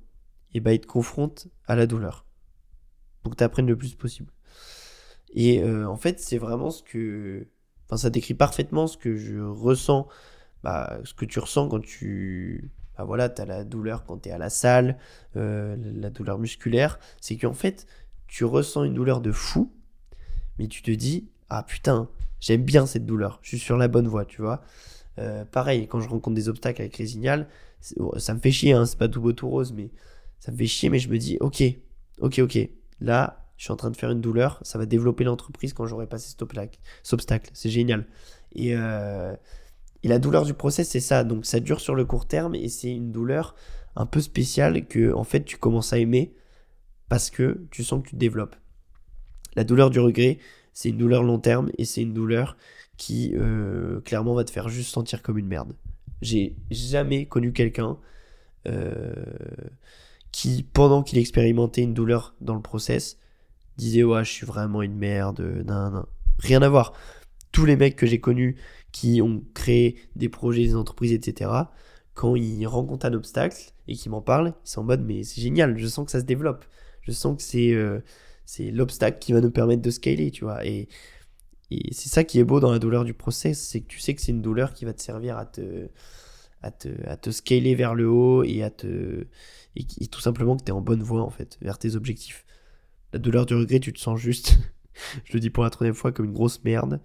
[0.53, 2.22] et bah, il te confronte à la douleur.
[3.23, 4.31] Pour que tu apprennes le plus possible.
[5.33, 7.47] Et euh, en fait, c'est vraiment ce que.
[7.85, 10.07] Enfin, ça décrit parfaitement ce que je ressens,
[10.63, 12.71] bah, ce que tu ressens quand tu.
[12.97, 14.97] Bah voilà, tu as la douleur quand tu es à la salle,
[15.35, 16.99] euh, la douleur musculaire.
[17.19, 17.87] C'est qu'en fait,
[18.27, 19.71] tu ressens une douleur de fou,
[20.59, 22.09] mais tu te dis Ah putain,
[22.39, 24.61] j'aime bien cette douleur, je suis sur la bonne voie, tu vois.
[25.19, 27.47] Euh, pareil, quand je rencontre des obstacles avec Résignal,
[28.17, 29.89] ça me fait chier, hein, c'est pas tout beau tout rose, mais
[30.39, 31.63] ça me fait chier, mais je me dis, ok,
[32.19, 32.69] ok, ok,
[33.03, 36.07] là, je suis en train de faire une douleur, ça va développer l'entreprise quand j'aurai
[36.07, 37.49] passé cet obstacle.
[37.53, 38.05] C'est génial.
[38.55, 39.35] Et, euh,
[40.01, 41.23] et, la douleur du process, c'est ça.
[41.23, 43.55] Donc ça dure sur le court terme et c'est une douleur
[43.95, 46.33] un peu spéciale que en fait tu commences à aimer
[47.09, 48.55] parce que tu sens que tu te développes.
[49.55, 50.39] La douleur du regret,
[50.73, 52.57] c'est une douleur long terme et c'est une douleur
[52.97, 55.73] qui euh, clairement va te faire juste sentir comme une merde.
[56.21, 57.97] J'ai jamais connu quelqu'un
[58.67, 59.13] euh,
[60.33, 63.19] qui, pendant qu'il expérimentait une douleur dans le process,
[63.77, 66.03] disait Ouais, je suis vraiment une merde, nan,
[66.39, 66.93] Rien à voir.
[67.53, 68.57] Tous les mecs que j'ai connus
[68.91, 71.51] qui ont créé des projets, des entreprises, etc.,
[72.15, 73.57] quand ils rencontrent un obstacle
[73.87, 76.19] et qu'ils m'en parlent, ils sont en mode Mais c'est génial, je sens que ça
[76.19, 76.65] se développe.
[77.01, 78.01] Je sens que c'est euh,
[78.45, 80.65] c'est l'obstacle qui va nous permettre de scaler, tu vois.
[80.65, 80.89] Et,
[81.71, 84.15] et c'est ça qui est beau dans la douleur du process, c'est que tu sais
[84.15, 85.89] que c'est une douleur qui va te servir à te,
[86.63, 86.71] à
[87.17, 89.25] te, scaler vers le haut et à te
[89.75, 92.45] et, tout simplement que tu es en bonne voie en fait, vers tes objectifs.
[93.11, 94.57] La douleur du regret, tu te sens juste
[95.25, 96.99] je le dis pour la troisième fois, comme une grosse merde.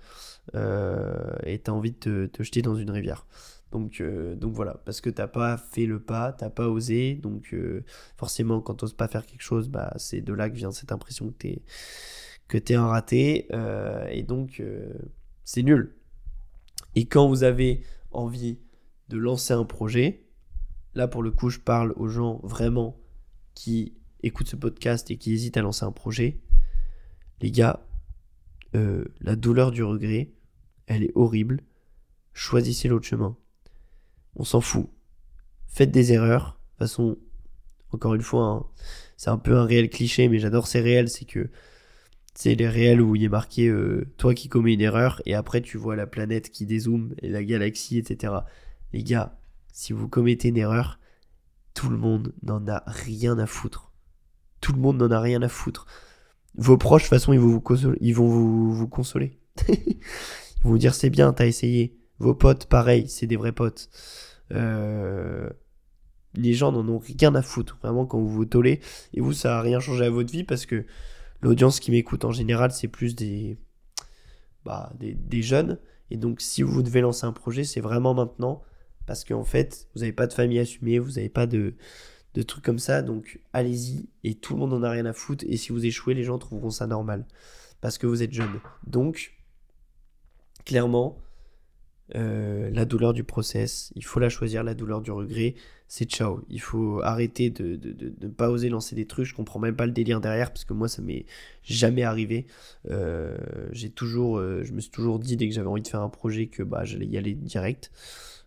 [0.54, 3.26] et t'as envie de te, jeter dans une rivière.
[3.72, 4.02] Donc,
[4.36, 7.14] donc voilà, parce que t'as pas fait le pas, t'as pas osé.
[7.14, 7.54] Donc
[8.16, 11.28] forcément, quand t'oses pas faire quelque chose, bah, c'est de là que vient cette impression
[11.28, 11.62] que t'es
[12.48, 13.48] que t'es un raté.
[14.10, 14.62] et donc,
[15.44, 15.94] c'est nul.
[16.94, 18.58] Et quand vous avez envie
[19.08, 20.26] de lancer un projet,
[20.94, 22.98] là pour le coup je parle aux gens vraiment
[23.54, 26.40] qui écoutent ce podcast et qui hésitent à lancer un projet,
[27.40, 27.86] les gars,
[28.74, 30.32] euh, la douleur du regret,
[30.86, 31.60] elle est horrible.
[32.32, 33.36] Choisissez l'autre chemin.
[34.36, 34.88] On s'en fout.
[35.66, 36.44] Faites des erreurs.
[36.44, 37.18] De toute façon,
[37.92, 38.66] encore une fois, hein,
[39.16, 41.08] c'est un peu un réel cliché, mais j'adore ces réels.
[41.08, 41.50] C'est que
[42.34, 45.60] c'est les réels où il est marqué euh, toi qui commets une erreur et après
[45.60, 48.32] tu vois la planète qui dézoome et la galaxie, etc.
[48.92, 49.38] Les gars,
[49.72, 50.98] si vous commettez une erreur,
[51.74, 53.92] tout le monde n'en a rien à foutre.
[54.60, 55.86] Tout le monde n'en a rien à foutre.
[56.56, 57.98] Vos proches, de toute façon, ils vont vous consoler.
[58.00, 59.38] Ils vont vous, consoler.
[59.68, 59.98] ils
[60.62, 61.96] vont vous dire c'est bien, t'as essayé.
[62.18, 63.90] Vos potes, pareil, c'est des vrais potes.
[64.52, 65.48] Euh,
[66.34, 68.80] les gens n'en ont rien à foutre, vraiment, quand vous vous tolez.
[69.14, 70.84] Et vous, ça n'a rien changé à votre vie parce que
[71.40, 73.58] l'audience qui m'écoute en général, c'est plus des,
[74.64, 75.78] bah, des, jeunes.
[76.10, 78.62] Et donc, si vous devez lancer un projet, c'est vraiment maintenant.
[79.08, 81.72] Parce qu'en fait, vous n'avez pas de famille assumée, vous n'avez pas de,
[82.46, 83.00] trucs comme ça.
[83.00, 84.10] Donc, allez-y.
[84.22, 85.46] Et tout le monde n'en a rien à foutre.
[85.48, 87.26] Et si vous échouez, les gens trouveront ça normal.
[87.80, 88.60] Parce que vous êtes jeune.
[88.86, 89.32] Donc,
[90.66, 91.16] clairement,
[92.16, 95.54] euh, la douleur du process, il faut la choisir, la douleur du regret,
[95.88, 96.44] c'est ciao.
[96.50, 97.80] Il faut arrêter de
[98.20, 99.24] ne pas oser lancer des trucs.
[99.24, 101.24] Je comprends même pas le délire derrière parce que moi ça m'est
[101.62, 102.46] jamais arrivé.
[102.90, 103.38] Euh,
[103.72, 106.10] j'ai toujours, euh, je me suis toujours dit dès que j'avais envie de faire un
[106.10, 107.90] projet que bah j'allais y aller direct.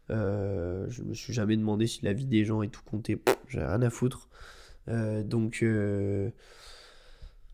[0.10, 3.20] Je me suis jamais demandé si la vie des gens et tout comptait.
[3.48, 4.30] J'ai rien à foutre.
[4.88, 5.64] donc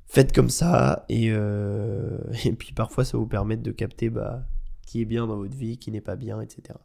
[0.05, 1.27] faites comme ça et,
[2.45, 4.45] et puis parfois ça vous permet de capter bah
[4.87, 6.79] qui est bien dans votre vie, qui n'est pas bien, etc.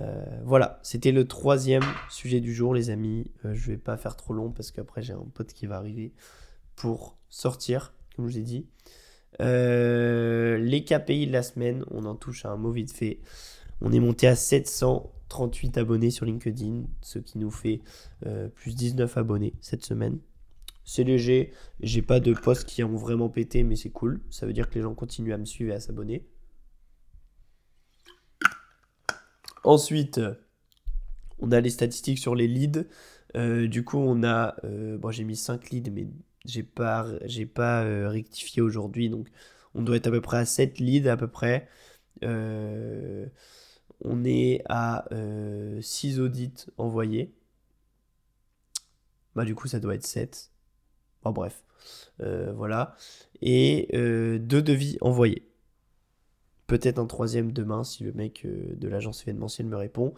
[0.00, 3.30] Euh, voilà, c'était le troisième sujet du jour, les amis.
[3.44, 6.12] Euh, je vais pas faire trop long parce qu'après j'ai un pote qui va arriver
[6.74, 8.66] pour sortir, comme je l'ai dit.
[9.40, 13.20] Euh, les KPI de la semaine, on en touche à un mot vite fait.
[13.80, 17.80] On est monté à 738 abonnés sur LinkedIn, ce qui nous fait
[18.54, 20.18] plus 19 abonnés cette semaine.
[20.84, 24.20] C'est léger, j'ai pas de posts qui ont vraiment pété, mais c'est cool.
[24.30, 26.26] Ça veut dire que les gens continuent à me suivre et à s'abonner.
[29.64, 30.20] Ensuite,
[31.38, 32.86] on a les statistiques sur les leads.
[33.36, 34.56] Euh, du coup, on a.
[34.64, 36.06] Euh, bon, j'ai mis 5 leads, mais
[36.44, 37.06] j'ai pas,
[37.54, 39.08] pas euh, rectifié aujourd'hui.
[39.08, 39.28] Donc,
[39.74, 41.68] on doit être à peu près à 7 leads, à peu près.
[44.02, 45.06] On est à
[45.80, 47.34] 6 audits envoyés.
[49.34, 50.50] Bah, du coup, ça doit être 7.
[51.22, 51.64] Bon, bref.
[52.18, 52.94] voilà.
[53.40, 55.48] Et 2 devis envoyés.
[56.66, 60.14] Peut-être un troisième demain si le mec euh, de l'agence événementielle me répond.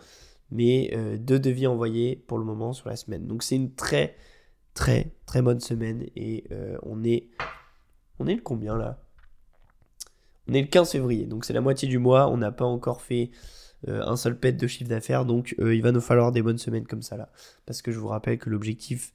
[0.53, 3.27] Mais euh, deux devis envoyés pour le moment sur la semaine.
[3.27, 4.17] Donc c'est une très
[4.75, 6.07] très très bonne semaine.
[6.15, 7.31] Et euh, on est.
[8.19, 9.03] On est le combien là?
[10.49, 11.27] On est le 15 février.
[11.27, 12.29] Donc c'est la moitié du mois.
[12.29, 13.33] On n'a pas encore fait
[13.89, 15.25] un seul pet de chiffre d'affaires.
[15.25, 17.31] Donc il va nous falloir des bonnes semaines comme ça là.
[17.67, 19.13] Parce que je vous rappelle que l'objectif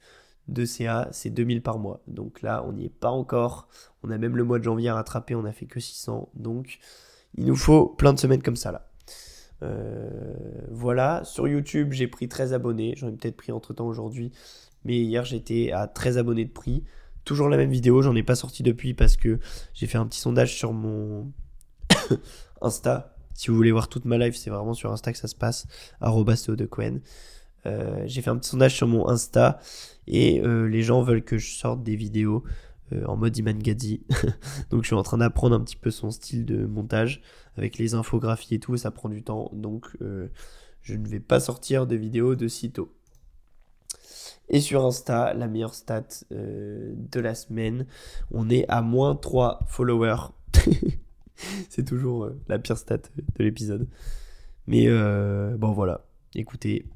[0.48, 2.00] de CA, c'est 2000 par mois.
[2.06, 3.68] Donc là, on n'y est pas encore.
[4.02, 6.30] On a même le mois de janvier à rattraper, on n'a fait que 600.
[6.34, 6.78] Donc
[7.36, 8.88] il nous faut plein de semaines comme ça là.
[9.62, 10.10] Euh,
[10.70, 12.94] voilà, sur YouTube, j'ai pris 13 abonnés.
[12.96, 14.32] J'en ai peut-être pris entre temps aujourd'hui.
[14.84, 16.84] Mais hier, j'étais à 13 abonnés de prix.
[17.24, 19.38] Toujours la même vidéo, j'en ai pas sorti depuis parce que
[19.74, 21.30] j'ai fait un petit sondage sur mon
[22.60, 23.11] Insta.
[23.34, 25.66] Si vous voulez voir toute ma live, c'est vraiment sur Insta que ça se passe.
[27.66, 29.60] Euh, j'ai fait un petit sondage sur mon Insta
[30.06, 32.42] et euh, les gens veulent que je sorte des vidéos
[32.92, 34.02] euh, en mode Iman Gadzi.
[34.70, 37.22] donc je suis en train d'apprendre un petit peu son style de montage
[37.56, 39.50] avec les infographies et tout, et ça prend du temps.
[39.52, 39.96] Donc
[40.82, 42.92] je ne vais pas sortir de vidéo de sitôt.
[44.48, 47.86] Et sur Insta, la meilleure stat de la semaine,
[48.32, 50.32] on est à moins 3 followers.
[51.68, 53.88] C'est toujours la pire stat de l'épisode.
[54.66, 54.88] Mais
[55.56, 56.86] bon voilà, écoutez,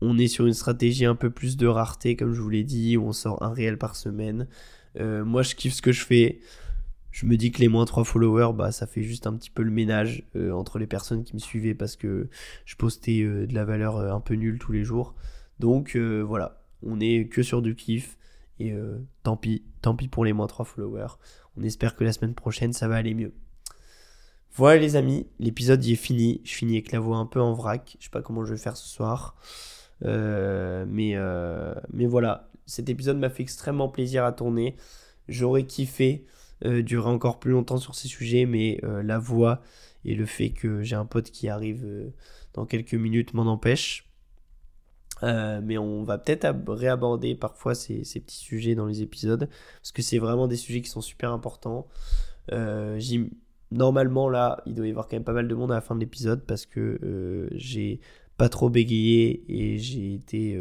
[0.00, 2.96] on est sur une stratégie un peu plus de rareté, comme je vous l'ai dit,
[2.96, 4.46] où on sort un réel par semaine.
[5.00, 6.40] Euh, moi, je kiffe ce que je fais.
[7.10, 9.62] Je me dis que les moins 3 followers, bah, ça fait juste un petit peu
[9.62, 12.28] le ménage euh, entre les personnes qui me suivaient parce que
[12.66, 15.14] je postais euh, de la valeur un peu nulle tous les jours.
[15.58, 18.18] Donc voilà, on est que sur du kiff.
[18.58, 18.74] Et
[19.22, 21.18] tant pis, tant pis pour les moins 3 followers.
[21.56, 23.32] On espère que la semaine prochaine, ça va aller mieux.
[24.56, 26.40] Voilà les amis, l'épisode y est fini.
[26.42, 27.94] Je finis avec la voix un peu en vrac.
[27.98, 29.36] Je sais pas comment je vais faire ce soir.
[30.00, 31.14] mais,
[31.92, 34.76] mais voilà, cet épisode m'a fait extrêmement plaisir à tourner.
[35.28, 36.24] J'aurais kiffé
[36.64, 39.60] durer encore plus longtemps sur ces sujets, mais la voix
[40.06, 42.10] et le fait que j'ai un pote qui arrive
[42.54, 44.08] dans quelques minutes m'en empêche.
[45.22, 49.50] mais on va peut-être réaborder parfois ces, ces, petits sujets dans les épisodes,
[49.82, 51.86] parce que c'est vraiment des sujets qui sont super importants.
[53.72, 55.94] Normalement, là, il doit y avoir quand même pas mal de monde à la fin
[55.94, 58.00] de l'épisode, parce que j'ai
[58.36, 60.60] pas trop bégayé et j'ai été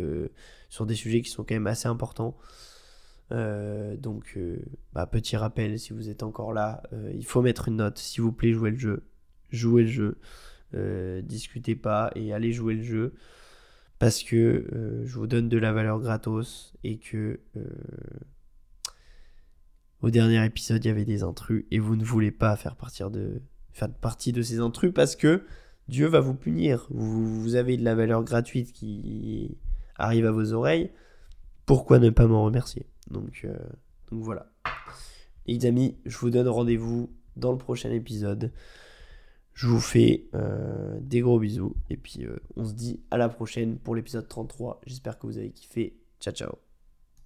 [0.69, 2.35] sur des sujets qui sont quand même assez importants.
[3.31, 4.57] Euh, donc, euh,
[4.93, 7.97] bah, petit rappel, si vous êtes encore là, euh, il faut mettre une note.
[7.97, 9.03] S'il vous plaît, jouez le jeu.
[9.51, 10.17] Jouez le jeu.
[11.23, 13.13] discutez pas et allez jouer le jeu.
[13.99, 17.39] Parce que je vous donne de la valeur gratos et que
[20.01, 23.11] au dernier épisode, il y avait des intrus et vous ne voulez pas faire, partir
[23.11, 23.41] de,
[23.71, 25.43] faire partie de ces intrus parce que
[25.87, 26.87] Dieu va vous punir.
[26.89, 29.57] vous avez de la valeur gratuite qui
[29.97, 30.91] arrive à vos oreilles.
[31.65, 32.85] Pourquoi ne pas m'en remercier?
[33.09, 33.57] Donc, euh,
[34.11, 34.51] donc voilà.
[35.47, 38.51] Les amis, je vous donne rendez-vous dans le prochain épisode.
[39.53, 41.75] Je vous fais euh, des gros bisous.
[41.89, 44.81] Et puis euh, on se dit à la prochaine pour l'épisode 33.
[44.85, 45.97] J'espère que vous avez kiffé.
[46.19, 46.64] Ciao ciao.